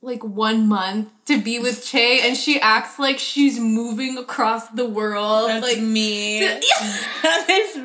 [0.00, 4.86] like one month to be with Che and she acts like she's moving across the
[4.86, 5.48] world.
[5.48, 6.40] That's like me.
[6.40, 6.60] Yeah.
[7.22, 7.76] that is.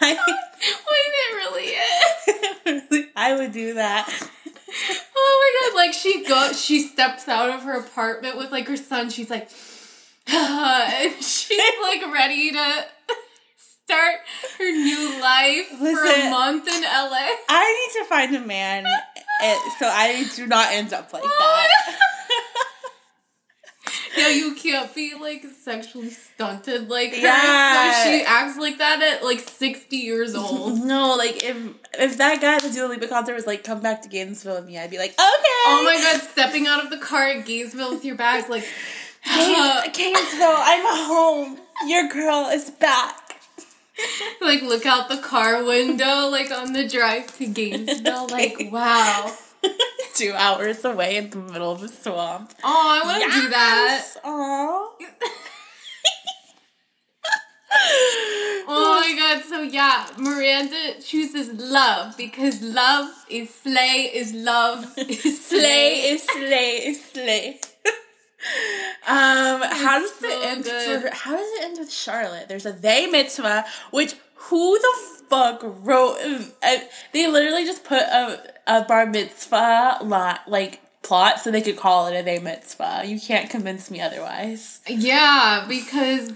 [0.00, 0.14] I,
[0.88, 3.06] wait, it really is.
[3.16, 4.08] I would do that.
[5.16, 8.76] Oh my god, like she goes she steps out of her apartment with like her
[8.76, 9.50] son, she's like
[10.30, 12.84] and she's like ready to
[13.56, 14.16] start
[14.58, 17.28] her new life for a month in LA.
[17.48, 18.84] I need to find a man
[19.78, 21.68] so I do not end up like that.
[24.16, 27.16] Yeah, you can't be like sexually stunted like her.
[27.18, 28.04] Yeah.
[28.04, 30.84] So she acts like that at like 60 years old.
[30.84, 31.56] No, like if
[31.98, 34.64] if that guy at the Dua Lipa concert was like, "Come back to Gainesville with
[34.66, 37.90] me," I'd be like, "Okay." Oh my god, stepping out of the car at Gainesville
[37.90, 38.64] with your bags, like,
[39.24, 41.58] Gaines- Gainesville, I'm home.
[41.86, 43.17] Your girl is back.
[44.40, 49.32] like look out the car window, like on the drive to Gainesville, like, wow.
[50.14, 52.54] Two hours away in the middle of a swamp.
[52.62, 54.06] Oh, I want to do that.
[54.24, 54.88] Aww.
[58.70, 65.46] Oh my god, so yeah, Miranda chooses love because love is slay, is love, is
[65.46, 67.60] Slay is slay is slay.
[69.06, 71.02] Um, how does so it end good.
[71.02, 72.48] for how does it end with Charlotte?
[72.48, 74.94] There's a they mitzvah, which who the
[75.28, 76.16] fuck wrote?
[76.62, 76.78] Uh,
[77.12, 82.06] they literally just put a a bar mitzvah lot like plot so they could call
[82.08, 83.02] it a they mitzvah.
[83.06, 84.80] You can't convince me otherwise.
[84.86, 86.32] Yeah, because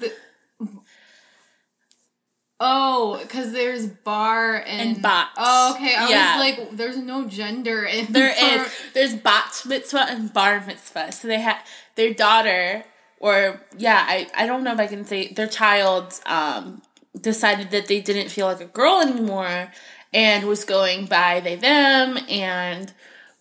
[2.61, 5.31] oh, because there's bar and, And bat.
[5.37, 5.95] Oh, okay.
[5.95, 6.37] I Yeah.
[6.37, 8.65] was like, there's no gender in There bar.
[8.67, 11.13] is there's bat mitzvah and bar mitzvah.
[11.13, 11.59] So they had
[11.95, 12.85] their daughter
[13.19, 16.83] or yeah, I, I don't know if I can say their child um
[17.21, 19.71] decided that they didn't feel like a girl anymore
[20.13, 22.93] and was going by they them and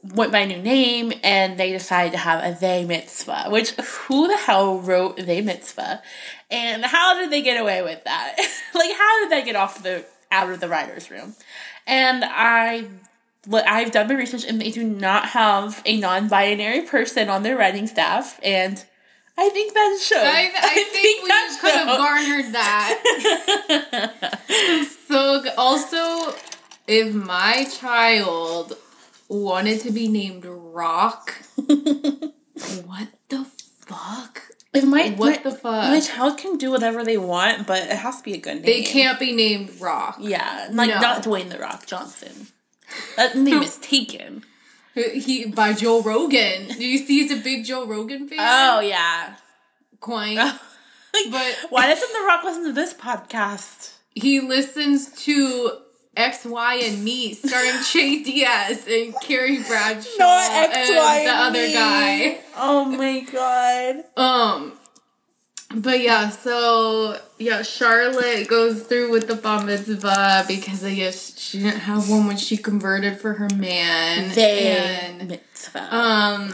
[0.03, 4.27] went by a new name and they decided to have a they mitzvah, which who
[4.27, 6.01] the hell wrote they mitzvah?
[6.49, 8.35] And how did they get away with that?
[8.75, 11.35] like how did they get off the out of the writer's room?
[11.85, 12.87] And I
[13.51, 17.87] I've done my research and they do not have a non-binary person on their writing
[17.87, 18.83] staff and
[19.37, 20.19] I think that shows.
[20.21, 21.29] I, I, think, we
[21.59, 24.27] could have garnered that.
[25.07, 26.35] so also,
[26.87, 28.77] if my child
[29.29, 33.45] wanted to be named Rock, what the
[33.85, 34.43] fuck?
[34.73, 35.89] If my What my, the fuck?
[35.89, 38.63] my child can do whatever they want, but it has to be a good name.
[38.63, 40.17] They can't be named Rock.
[40.19, 40.99] Yeah, like No.
[40.99, 42.47] not Dwayne the Rock Johnson.
[43.17, 44.43] That name is taken.
[44.93, 46.67] He by Joe Rogan.
[46.67, 48.39] Do you see he's a big Joe Rogan fan?
[48.39, 49.35] Oh yeah.
[49.99, 50.37] Quite.
[51.29, 53.93] But- why doesn't the Rock listen to this podcast?
[54.15, 55.71] He listens to
[56.15, 61.29] X, Y, and Me, starring Che Diaz and Carrie Bradshaw Not X, and Y, the
[61.29, 61.73] and other Me.
[61.73, 62.39] guy.
[62.57, 64.03] Oh my god.
[64.17, 64.73] Um,
[65.75, 71.59] but yeah, so yeah, Charlotte goes through with the bar mitzvah because I guess she
[71.59, 74.33] didn't have one when she converted for her man.
[74.33, 75.95] They and mitzvah.
[75.95, 76.53] um,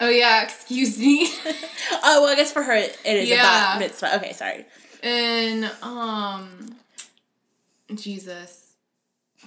[0.00, 3.36] oh yeah, excuse me, oh, well, I guess for her it is yeah.
[3.36, 4.16] a bat mitzvah.
[4.16, 4.66] Okay, sorry.
[5.02, 6.76] and um,
[7.94, 8.57] Jesus,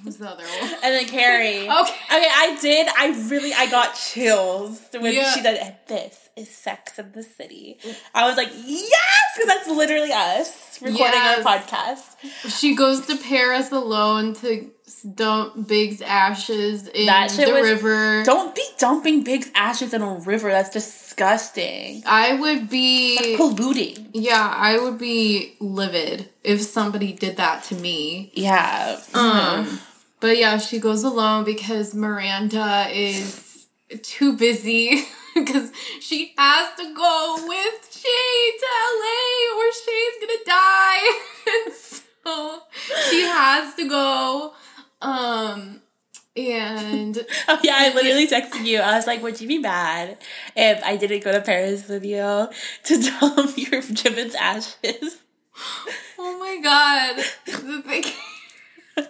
[0.06, 0.72] was the other one?
[0.84, 1.68] And then Carrie.
[1.70, 1.70] Okay.
[1.72, 2.88] Okay, I did.
[2.98, 5.34] I really, I got chills when Yeah.
[5.34, 7.78] she said, "This is Sex in the City."
[8.14, 8.92] I was like, "Yes,"
[9.36, 11.46] because that's literally us recording Yes.
[11.46, 12.60] our podcast.
[12.60, 14.72] She goes to Paris alone to
[15.02, 18.24] dump Big's ashes in That shit the was- river.
[18.24, 20.50] Don't be dumping Big's ashes in a river.
[20.50, 22.04] That's disgusting.
[22.06, 24.10] I would be Polluting.
[24.14, 28.32] Yeah, I would be livid if somebody did that to me.
[28.34, 29.00] Yeah.
[29.14, 29.80] Um,
[30.20, 33.68] but yeah, she goes alone because Miranda is
[34.04, 35.04] too busy
[35.36, 38.66] because she has to go with Che to
[39.02, 41.20] LA or Che's gonna die.
[42.24, 42.60] so
[43.10, 44.54] she has to go.
[45.02, 45.82] Um,
[46.38, 48.80] and Oh yeah, I literally texted you.
[48.80, 50.18] I was like, "Would you be mad
[50.56, 52.48] if I didn't go to Paris with you
[52.86, 55.18] to dump your Jimin's ashes?"
[56.18, 58.04] oh my god, the thing.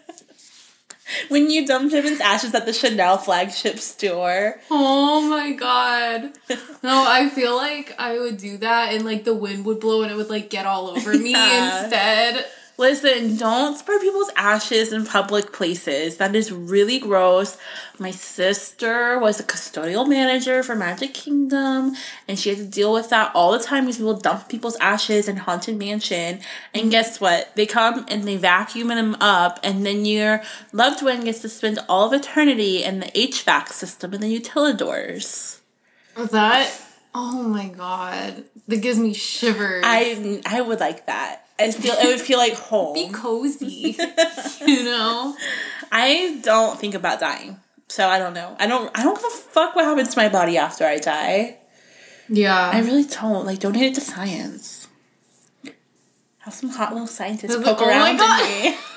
[1.27, 4.61] When you dumped Jimin's ashes at the Chanel flagship store.
[4.69, 6.31] Oh my god.
[6.81, 10.11] No, I feel like I would do that and like the wind would blow and
[10.11, 11.83] it would like get all over me Yeah.
[11.83, 12.45] instead.
[12.81, 16.17] Listen, don't spread people's ashes in public places.
[16.17, 17.55] That is really gross.
[17.99, 21.95] My sister was a custodial manager for Magic Kingdom,
[22.27, 25.29] and she had to deal with that all the time because people dump people's ashes
[25.29, 26.39] in Haunted Mansion.
[26.73, 27.55] And guess what?
[27.55, 30.41] They come and they vacuum them up, and then your
[30.73, 35.59] loved one gets to spend all of eternity in the HVAC system in the utilidors.
[36.17, 36.75] That
[37.13, 38.45] oh my god.
[38.67, 39.83] That gives me shivers.
[39.85, 41.45] I I would like that.
[41.61, 42.93] I feel it would feel like home.
[42.93, 43.97] be cozy.
[44.65, 45.35] you know?
[45.91, 47.59] I don't think about dying.
[47.89, 48.55] So I don't know.
[48.59, 51.57] I don't I don't give a fuck what happens to my body after I die.
[52.29, 52.71] Yeah.
[52.73, 53.45] I really don't.
[53.45, 54.87] Like donate it to science.
[56.39, 58.45] Have some hot little scientists poke oh my around God.
[58.45, 58.77] in me.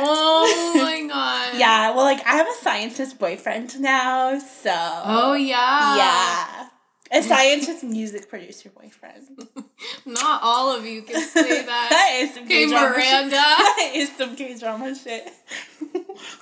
[0.00, 1.58] oh my god.
[1.58, 5.96] yeah, well like I have a scientist boyfriend now, so Oh yeah.
[5.96, 6.68] Yeah.
[7.10, 9.28] A scientist music producer boyfriend.
[10.06, 11.86] Not all of you can say that.
[11.90, 13.30] That is some K-drama Miranda.
[13.30, 13.40] shit.
[13.78, 15.28] That is some K-drama shit.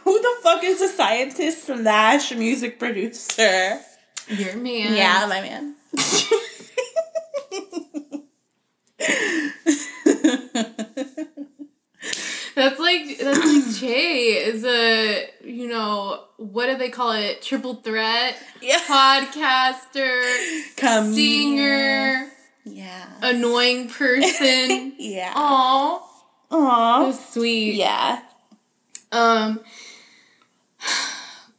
[0.04, 3.80] Who the fuck is a scientist slash music producer?
[4.28, 4.94] Your man.
[4.96, 5.74] Yeah, my man.
[12.56, 17.74] That's like that's like Jay is a you know what do they call it triple
[17.74, 18.78] threat yeah.
[18.78, 22.30] podcaster Come singer
[22.64, 23.06] Yeah.
[23.22, 24.94] annoying person.
[24.98, 25.32] Yeah.
[25.36, 26.02] Aw,
[26.50, 27.12] Aw.
[27.12, 27.74] sweet.
[27.74, 28.22] Yeah.
[29.12, 29.60] Um,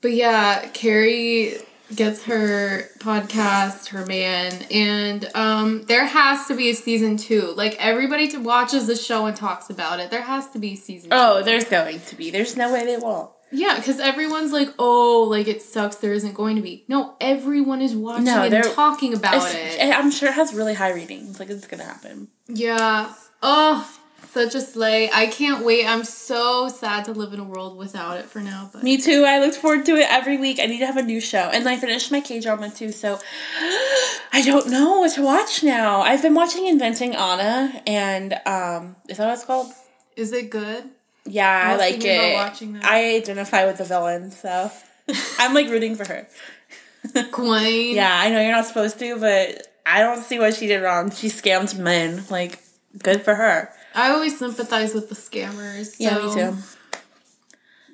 [0.02, 1.58] but yeah, Carrie
[1.96, 7.54] gets her podcast, her man, and um, there has to be a season two.
[7.56, 10.12] Like everybody watches the show and talks about it.
[10.12, 11.10] There has to be season.
[11.12, 11.46] Oh, two.
[11.46, 12.32] there's going to be.
[12.32, 13.32] There's no way they won't.
[13.52, 15.98] yeah, because everyone's like, oh, like it sucks.
[15.98, 16.86] There isn't going to be.
[16.88, 19.94] No, everyone is watching No, and talking about it.
[19.94, 21.40] I'm sure it has really high ratings.
[21.40, 22.28] Like it's gonna happen.
[22.48, 23.14] Yeah.
[23.42, 23.88] Oh,
[24.32, 25.10] such a slay.
[25.12, 25.86] I can't wait.
[25.86, 28.70] I'm so sad to live in a world without it for now.
[28.72, 29.24] But Me too.
[29.26, 30.60] I look forward to it every week.
[30.60, 32.92] I need to have a new show, and I finished my K drama too.
[32.92, 33.20] So
[34.34, 36.02] I don't know what to watch now.
[36.02, 39.72] I've been watching Inventing Anna, and um, is that what it's called?
[40.18, 40.84] is it good?
[41.26, 42.34] Yeah, I, was like it.
[42.34, 42.84] watching that.
[42.84, 44.72] I identify with the villain, so
[45.40, 46.28] I'm like rooting for her.
[47.32, 47.96] Queen.
[47.96, 51.12] Yeah, I know you're not supposed to, but I don't see what she did wrong.
[51.12, 52.24] She scammed men.
[52.30, 52.60] Like,
[53.02, 53.72] good for her.
[53.98, 55.96] I always sympathize with the scammers.
[55.98, 56.58] Yeah, so me too.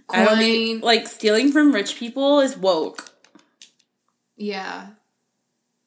[0.10, 3.10] I don't need, like stealing from rich people is woke.
[4.36, 4.88] Yeah.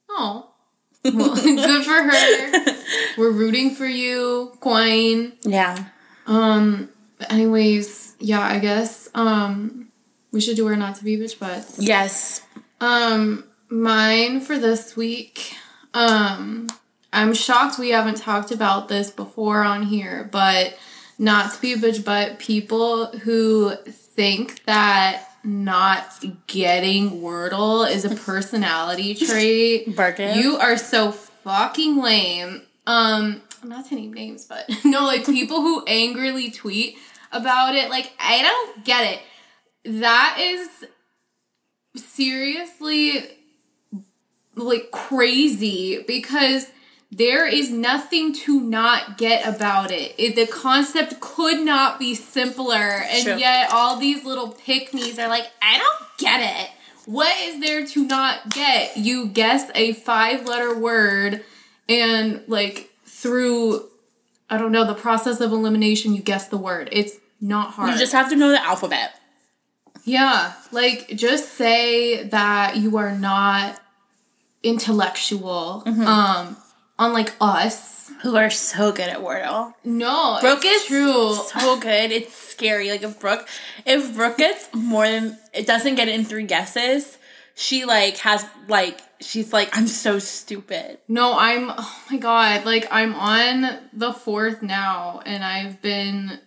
[0.09, 0.51] Oh.
[1.05, 2.75] Well, good for her.
[3.19, 5.35] We're rooting for you, Queen.
[5.43, 5.85] Yeah.
[6.27, 6.89] Um.
[7.31, 9.89] Anyways, yeah, I guess um
[10.33, 11.79] we should do our not to be bitch butts.
[11.79, 12.43] Yes.
[12.81, 15.55] Um, mine for this week.
[15.95, 16.69] Um,
[17.13, 20.77] I'm shocked we haven't talked about this before on here, but
[21.19, 28.15] not to be a bitch, but people who think that not getting Wordle is a
[28.15, 29.95] personality trait.
[29.95, 30.39] Birkin.
[30.39, 32.63] You are so fucking lame.
[32.87, 36.97] Um, I'm not to name names, but no, like people who angrily tweet
[37.33, 37.91] about it.
[37.91, 40.01] Like, I don't get it.
[40.01, 40.87] That is
[41.97, 43.25] seriously
[44.57, 46.67] like crazy because
[47.11, 50.15] there is nothing to not get about it.
[50.19, 53.37] it the concept could not be simpler, and True.
[53.37, 56.71] yet all these little pick me's are like, I don't get it.
[57.07, 58.97] What is there to not get?
[58.97, 61.45] You guess a five letter word,
[61.89, 63.89] and like through,
[64.51, 66.89] I don't know, the process of elimination, you guess the word.
[66.91, 67.93] It's not hard.
[67.93, 69.15] You just have to know the alphabet.
[70.05, 73.81] Yeah, like just say that you are not
[74.63, 75.85] intellectual.
[75.87, 76.03] Mm-hmm.
[76.03, 76.57] Um,
[76.99, 77.95] unlike us.
[78.23, 79.75] Who are so good at Wordle.
[79.85, 81.35] No, Brooke it's is true.
[81.35, 82.13] so good.
[82.13, 82.91] It's scary.
[82.91, 83.47] Like if Brooke,
[83.85, 87.19] if Brooke gets more than it doesn't get it in three guesses,
[87.55, 90.99] she like has like she's like I'm so stupid.
[91.09, 91.71] No, I'm.
[91.77, 92.65] Oh my god!
[92.65, 96.39] Like I'm on the fourth now, and I've been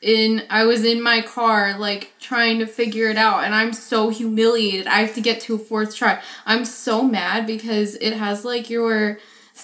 [0.00, 0.44] in.
[0.50, 4.86] I was in my car, like trying to figure it out, and I'm so humiliated.
[4.86, 6.22] I have to get to a fourth try.
[6.46, 9.18] I'm so mad because it has like your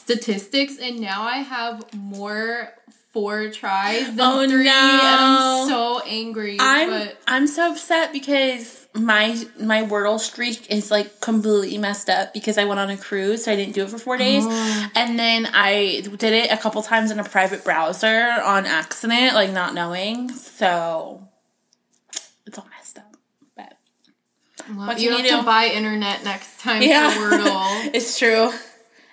[0.09, 2.73] statistics, and now I have more
[3.13, 4.71] four tries than Oh, three, no.
[4.71, 6.57] and I'm so angry.
[6.59, 12.33] I'm but I'm so upset because my my Wordle streak is like completely messed up
[12.33, 14.89] because I went on a cruise, so I didn't do it for four days, Oh.
[14.95, 19.53] and then I did it a couple times in a private browser on accident, like
[19.53, 20.31] not knowing.
[20.31, 21.29] So
[22.47, 23.15] it's all messed up.
[23.57, 23.75] But
[24.75, 25.43] well, what you can have to do?
[25.43, 27.91] buy internet next time yeah, for Wordle.
[27.95, 28.51] it's true.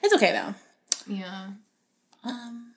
[0.03, 0.53] It's okay though.
[1.07, 1.47] Yeah.
[2.23, 2.73] Um,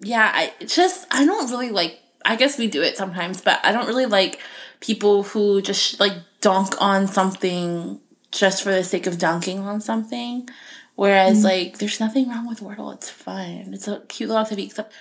[0.00, 1.98] yeah, I just I don't really like.
[2.24, 4.40] I guess we do it sometimes, but I don't really like
[4.80, 8.00] people who just like dunk on something
[8.30, 10.48] just for the sake of dunking on something.
[10.94, 12.92] Whereas, like, there's nothing wrong with Wordle.
[12.92, 13.70] It's fun.
[13.72, 14.66] It's a cute little activity.
[14.66, 14.92] Except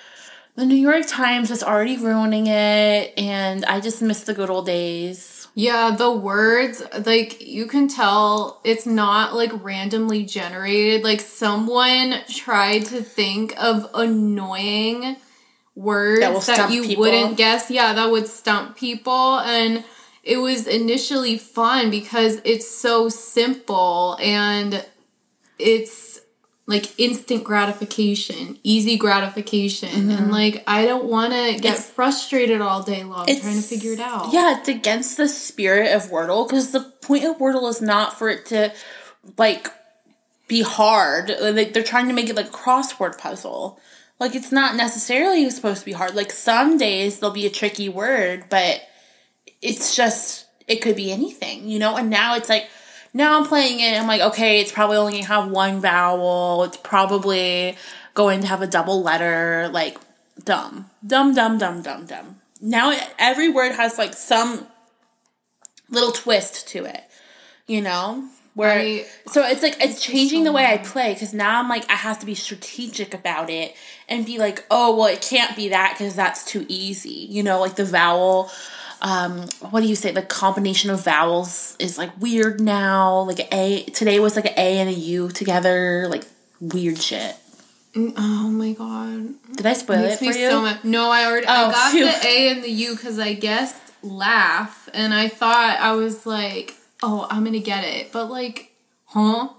[0.55, 4.65] the New York Times is already ruining it, and I just miss the good old
[4.65, 5.40] days.
[5.53, 11.03] Yeah, the words, like, you can tell it's not like randomly generated.
[11.03, 15.17] Like, someone tried to think of annoying
[15.75, 17.01] words That that, you people.
[17.01, 17.69] wouldn't guess.
[17.69, 19.39] Yeah, that would stump people.
[19.39, 19.83] And
[20.23, 24.85] it was initially fun because it's so simple and
[25.59, 26.10] it's
[26.71, 30.09] like instant gratification, easy gratification.
[30.09, 31.65] And like, I don't want to get Mm-hmm.
[31.67, 34.33] It's- frustrated all day long trying to figure it out.
[34.33, 38.29] Yeah, it's against the spirit of Wordle because the point of Wordle is not for
[38.29, 38.73] it to
[39.37, 39.67] like
[40.47, 41.31] be hard.
[41.39, 43.79] Like they're trying to make it like a crossword puzzle.
[44.19, 46.15] Like it's not necessarily supposed to be hard.
[46.15, 48.81] Like some days there'll be a tricky word, but
[49.61, 51.95] it's just it could be anything, you know.
[51.95, 52.69] And now it's like
[53.13, 53.99] now I'm playing it.
[53.99, 56.63] I'm like, okay, it's probably only gonna have one vowel.
[56.63, 57.77] It's probably
[58.13, 59.69] going to have a double letter.
[59.71, 59.97] Like
[60.43, 62.37] dumb, dumb, dumb, dumb, dumb, dumb.
[62.61, 64.67] Now every word has like some
[65.89, 67.03] little twist to it,
[67.67, 68.27] you know.
[68.53, 71.89] Where I- so it's like it's changing the way I play because now I'm like
[71.89, 73.75] I have to be strategic about it
[74.09, 77.61] and be like, oh well, it can't be that because that's too easy, you know,
[77.61, 78.51] like the vowel.
[79.01, 80.11] Um, what do you say?
[80.11, 83.21] The combination of vowels is like weird now.
[83.21, 86.25] Like a today was like an A and a U together, like
[86.59, 87.35] weird shit.
[87.95, 89.33] Oh my god.
[89.57, 90.49] Did I spoil it me for you?
[90.49, 90.83] so mad.
[90.85, 92.05] No, I already Oh, I got phew.
[92.05, 96.75] the A and the U because I guessed laugh and I thought I was like,
[97.03, 98.11] oh, I'm gonna get it.
[98.11, 98.71] But like,
[99.05, 99.49] huh?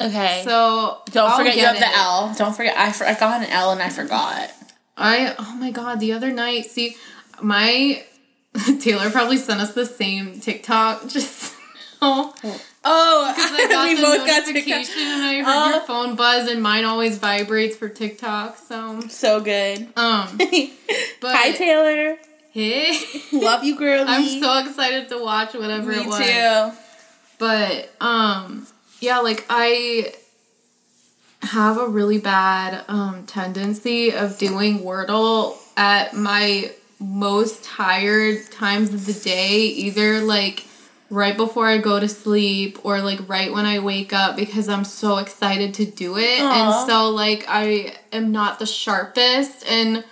[0.00, 0.42] okay.
[0.44, 1.88] So Don't I'll forget you have the.
[1.98, 2.34] L.
[2.38, 4.50] Don't forget I, for, I got an L and I forgot.
[4.96, 6.96] I oh my god, the other night, see
[7.42, 8.02] my
[8.80, 11.54] Taylor probably sent us the same TikTok just
[12.02, 12.34] now.
[12.82, 14.96] Oh, Because I got we the both got notification TikTok.
[14.98, 15.70] and I heard Oh.
[15.70, 18.56] your phone buzz and mine always vibrates for TikTok.
[18.56, 19.88] So, So good.
[19.96, 22.16] um, but Hi Taylor.
[22.52, 22.98] hey,
[23.32, 24.04] Love you, girlie.
[24.08, 26.18] I'm so excited to watch whatever Me it was.
[26.18, 26.78] too.
[27.38, 28.66] But um
[29.00, 30.12] yeah, like I
[31.42, 36.70] have a really bad um tendency of doing Wordle at my
[37.00, 40.66] most tired times of the day, either like
[41.08, 44.84] right before I go to sleep or like right when I wake up because I'm
[44.84, 46.40] so excited to do it.
[46.40, 46.80] Aw.
[46.80, 50.04] And so like I am not the sharpest and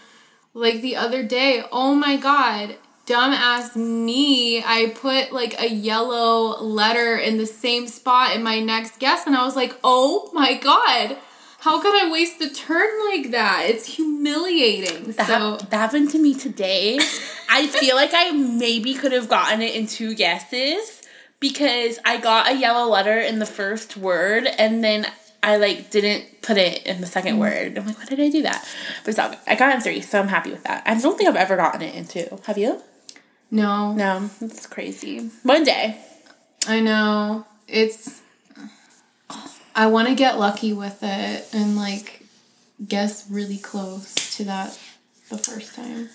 [0.55, 7.17] like the other day, oh my god, dumbass me, I put like a yellow letter
[7.17, 11.17] in the same spot in my next guess, and I was like, oh my god,
[11.61, 13.65] how could I waste a turn like that?
[13.67, 15.13] It's humiliating.
[15.13, 16.99] That, So that happened to me today.
[17.51, 21.03] I feel like I maybe could have gotten it in two guesses
[21.41, 25.07] because I got a yellow letter in the first word and then
[25.43, 27.41] I like didn't put it in the second mm-hmm.
[27.41, 27.79] word.
[27.79, 28.67] I'm like, why did I do that?
[29.05, 29.39] But it's all good.
[29.47, 30.83] I got it in three, so I'm happy with that.
[30.87, 32.39] I don't think I've ever gotten it in two.
[32.45, 32.83] Have you?
[33.51, 35.31] no, No, it's crazy.
[35.43, 35.99] One day.
[36.67, 38.23] I know it's.
[39.79, 42.25] I want to get lucky with it and like
[42.85, 44.77] guess really close to that
[45.31, 46.09] the first time.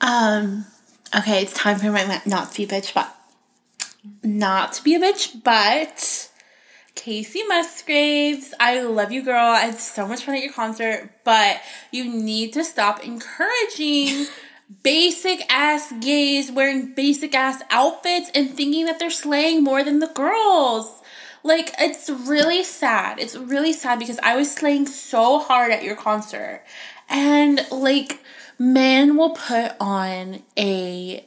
[0.00, 0.66] Um,
[1.16, 3.14] okay, it's time for my not to be a bitch, but
[4.24, 6.28] not to be a bitch, but
[6.96, 9.46] Kacey Musgraves, I love you, girl.
[9.46, 11.60] I had so much fun at your concert, but
[11.92, 14.26] you need to stop encouraging
[14.82, 20.08] basic ass gays wearing basic ass outfits and thinking that they're slaying more than the
[20.08, 21.00] girls.
[21.44, 23.20] Like, it's really sad.
[23.20, 26.62] It's really sad because I was slaying so hard at your concert.
[27.08, 28.24] And, like,
[28.58, 31.24] men will put on a,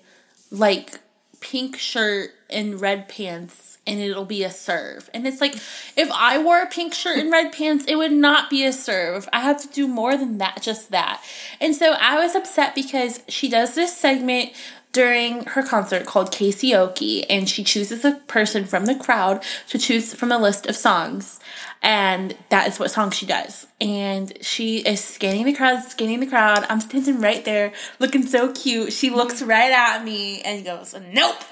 [0.51, 0.99] like,
[1.39, 5.09] pink shirt and red pants and it'll be a serve.
[5.13, 5.55] And it's like,
[5.95, 9.29] if I wore a pink shirt and red pants, it would not be a serve.
[9.31, 11.23] I have to do more than that, just that.
[11.61, 14.51] And so I was upset because she does this segment
[14.97, 20.11] during her concert called karaoke and she chooses a person from the crowd to choose
[20.15, 21.39] from a list of songs.
[21.83, 23.67] And that is what song she does.
[23.79, 26.65] And she is scanning the crowd scanning the crowd.
[26.67, 28.91] I'm standing right there looking so cute.
[28.91, 31.43] She looks right at me and goes nope.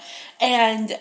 [0.41, 0.99] And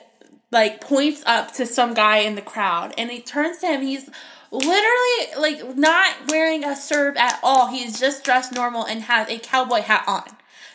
[0.51, 2.93] like points up to some guy in the crowd.
[2.99, 3.81] And he turns to him.
[3.81, 4.11] He's
[4.51, 7.69] literally like not wearing a serve at all.
[7.69, 10.25] He's just dressed normal and has a cowboy hat on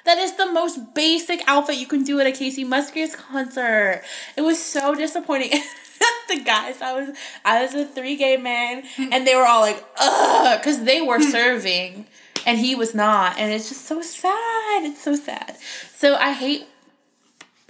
[0.06, 4.04] that is the most basic outfit you can do at a Kacey Musgraves concert.
[4.36, 5.62] It was so disappointing.
[6.30, 9.84] the guys, I was I was with three gay men, and they were all like,
[10.00, 12.06] ugh, because they were serving,
[12.46, 14.84] and he was not, and it's just so sad.
[14.84, 15.58] It's so sad.
[15.96, 16.68] So I hate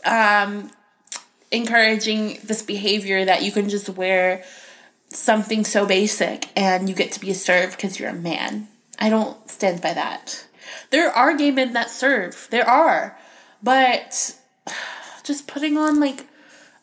[0.05, 0.71] um
[1.51, 4.43] encouraging this behavior that you can just wear
[5.11, 8.67] something so basic and you get to be served because you're a man.
[8.99, 10.45] I don't stand by that.
[10.89, 12.47] There are gay men that serve.
[12.49, 13.17] There are.
[13.61, 14.35] But
[15.23, 16.27] just putting on like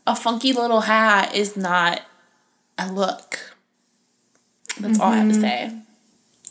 [0.06, 2.02] a funky little hat is not
[2.78, 3.56] a look.
[4.78, 5.40] That's all I have to mm-hmm.
[5.40, 5.82] say.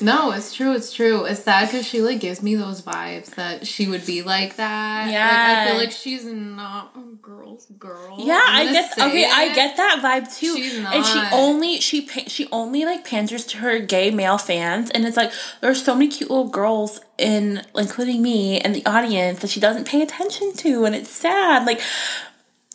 [0.01, 0.73] No, it's true.
[0.73, 1.23] It's true.
[1.23, 5.07] It's sad because she like gives me those vibes that she would be like that.
[5.07, 8.17] like, I feel like she's not a girl's girl.
[8.19, 9.29] Yeah, I'm get say okay.
[9.31, 10.53] I get that vibe too.
[10.57, 15.05] She's And she only she she only like panders to her gay male fans, and
[15.05, 15.31] it's like
[15.61, 19.87] there's so many cute little girls in, including me, and the audience that she doesn't
[19.87, 21.65] pay attention to, and it's sad.
[21.65, 21.79] Like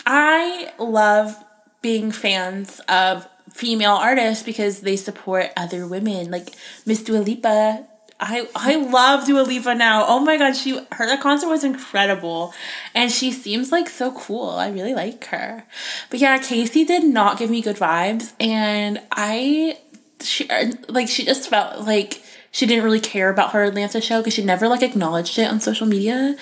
[0.06, 1.36] I love
[1.82, 6.50] being fans of female artists because they support other women, like
[6.86, 7.86] Miss Dua Lipa.
[8.18, 10.04] I I love Dua Lipa now.
[10.06, 12.52] Oh my god, she her concert was incredible,
[12.94, 14.50] and she seems like so cool.
[14.50, 15.64] I really like her.
[16.10, 19.78] But yeah, Casey did not give me good vibes, and I
[20.20, 20.48] she
[20.88, 24.44] like she just felt like she didn't really care about her Atlanta show because she
[24.44, 26.36] never like acknowledged it on social media.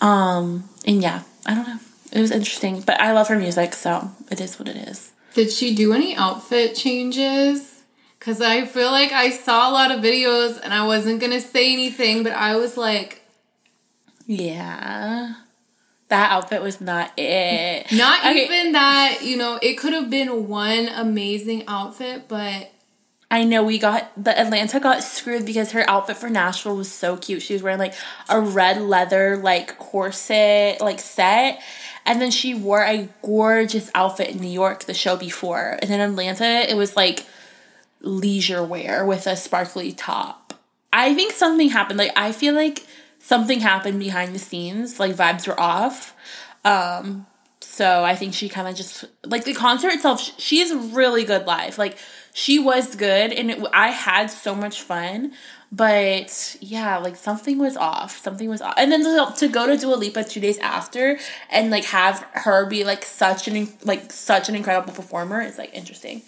[0.00, 1.78] Um, and yeah, I don't know.
[2.12, 5.07] It was interesting, but I love her music, so it is what it is.
[5.34, 7.82] Did she do any outfit changes?
[8.18, 11.40] Because I feel like I saw a lot of videos and I wasn't going to
[11.40, 13.22] say anything, but I was like,
[14.26, 15.34] Yeah.
[16.08, 17.92] That outfit was not it.
[17.92, 18.44] not Okay.
[18.44, 22.72] even that, you know, it could have been one amazing outfit, but
[23.30, 27.18] I know we got the Atlanta got screwed because her outfit for Nashville was so
[27.18, 27.42] cute.
[27.42, 27.92] She was wearing like
[28.30, 31.60] a red leather like corset like set.
[32.08, 35.78] And then she wore a gorgeous outfit in New York the show before.
[35.80, 37.26] And then in Atlanta it was like
[38.00, 40.54] leisure wear with a sparkly top.
[40.92, 41.98] I think something happened.
[41.98, 42.86] Like I feel like
[43.18, 44.98] something happened behind the scenes.
[44.98, 46.14] Like vibes were off.
[46.64, 47.26] Um
[47.60, 50.20] so I think she kind of just like the concert itself.
[50.20, 51.78] sh- She is really good live.
[51.78, 51.98] Like
[52.34, 55.32] she was good, and it, I had so much fun.
[55.70, 58.18] But yeah, like something was off.
[58.18, 58.74] Something was off.
[58.78, 61.18] And then to, to go to Dua Lipa two days after
[61.50, 65.74] and like have her be like such an like such an incredible performer is like
[65.74, 66.22] interesting.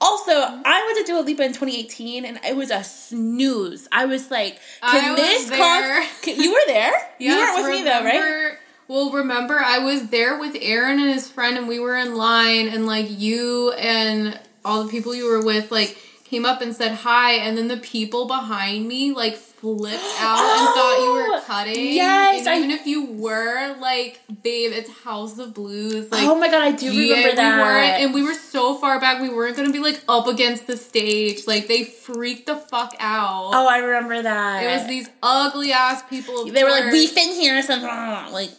[0.00, 3.88] Also, I went to Dua Lipa in 2018 and it was a snooze.
[3.90, 6.06] I was like, can I was this there.
[6.20, 6.92] can- you were there?
[7.18, 8.58] you weren't with me though, right?
[8.86, 12.68] Well, remember, I was there with Aaron and his friend, and we were in line,
[12.68, 15.96] and like you and all the people you were with, like
[16.34, 20.68] came up and said hi, and then the people behind me like flipped out and
[20.74, 21.92] thought you were cutting.
[21.94, 26.10] yes, and I- even if you were, like, babe, it's House of Blues.
[26.10, 27.56] Like, oh my god, I do yeah, remember that.
[27.56, 30.66] we weren't, and we were so far back, we weren't gonna be like up against
[30.66, 31.46] the stage.
[31.46, 33.52] Like, they freaked the fuck out.
[33.54, 34.64] oh, I remember that.
[34.64, 36.46] It was these ugly ass people.
[36.46, 38.50] They were like, we've been here since like,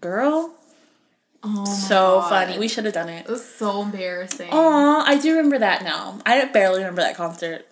[0.00, 0.52] girl,
[1.46, 2.28] Oh so God.
[2.30, 2.58] funny.
[2.58, 3.26] We should have done it.
[3.26, 4.48] It was so embarrassing.
[4.50, 6.18] Aw, I do remember that now.
[6.24, 7.66] I barely remember that concert.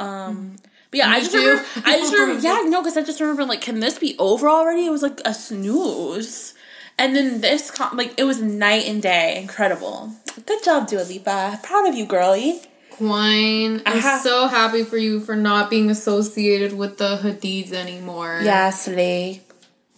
[0.00, 0.56] Um,
[0.90, 1.38] but yeah, I Me just too.
[1.38, 1.64] remember.
[1.84, 2.40] I just remember.
[2.46, 4.86] Yeah, no, because I just remember like, can this be over already?
[4.86, 6.54] It was like a snooze,
[6.98, 9.40] and then this con- like it was night and day.
[9.40, 10.12] Incredible.
[10.46, 11.60] Good job, Dua Lipa.
[11.62, 12.60] Proud of you, girlie.
[12.90, 14.18] Quine, I'm Uh-huh.
[14.22, 18.40] so happy for you for not being associated with the Hadids anymore.
[18.42, 19.42] Yeah, slay.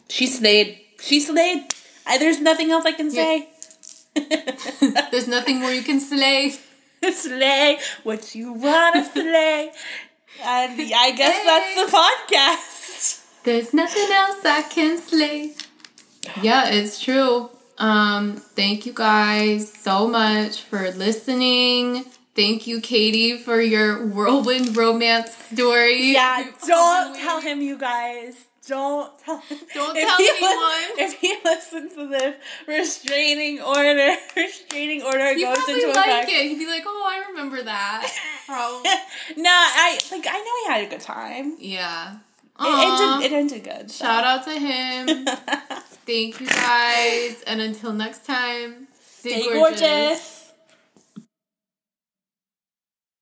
[0.08, 0.80] She slayed.
[1.00, 1.72] She slayed.
[2.08, 3.48] I, there's nothing else I can say.
[5.10, 6.54] There's nothing more you can slay.
[7.12, 9.70] slay what you wanna slay.
[10.42, 13.44] And I guess that's the podcast.
[13.44, 15.54] There's nothing else I can slay.
[16.42, 17.50] Yeah, it's true.
[17.78, 22.04] Um, thank you guys so much for listening.
[22.34, 26.12] Thank you, Katie, for your whirlwind romance story.
[26.12, 28.47] Yeah, don't tell him, you guys.
[28.68, 29.42] Don't tell.
[29.74, 30.98] Don't tell he anyone.
[30.98, 32.36] if he listens to this,
[32.66, 36.28] restraining order, restraining order He'd goes probably into like effect.
[36.30, 36.48] it.
[36.48, 38.12] He'd be like, "Oh, I remember that."
[38.46, 38.90] Probably.
[39.42, 40.26] nah, I like.
[40.28, 41.52] I know he had a good time.
[41.54, 42.12] It, Yeah.
[42.14, 42.18] it,
[42.60, 43.14] Aw.
[43.20, 43.90] ended, it ended good.
[43.90, 44.04] so.
[44.04, 45.26] Shout out to him.
[46.06, 49.80] Thank you guys, and until next time, stay, Stay gorgeous.
[49.80, 50.37] gorgeous.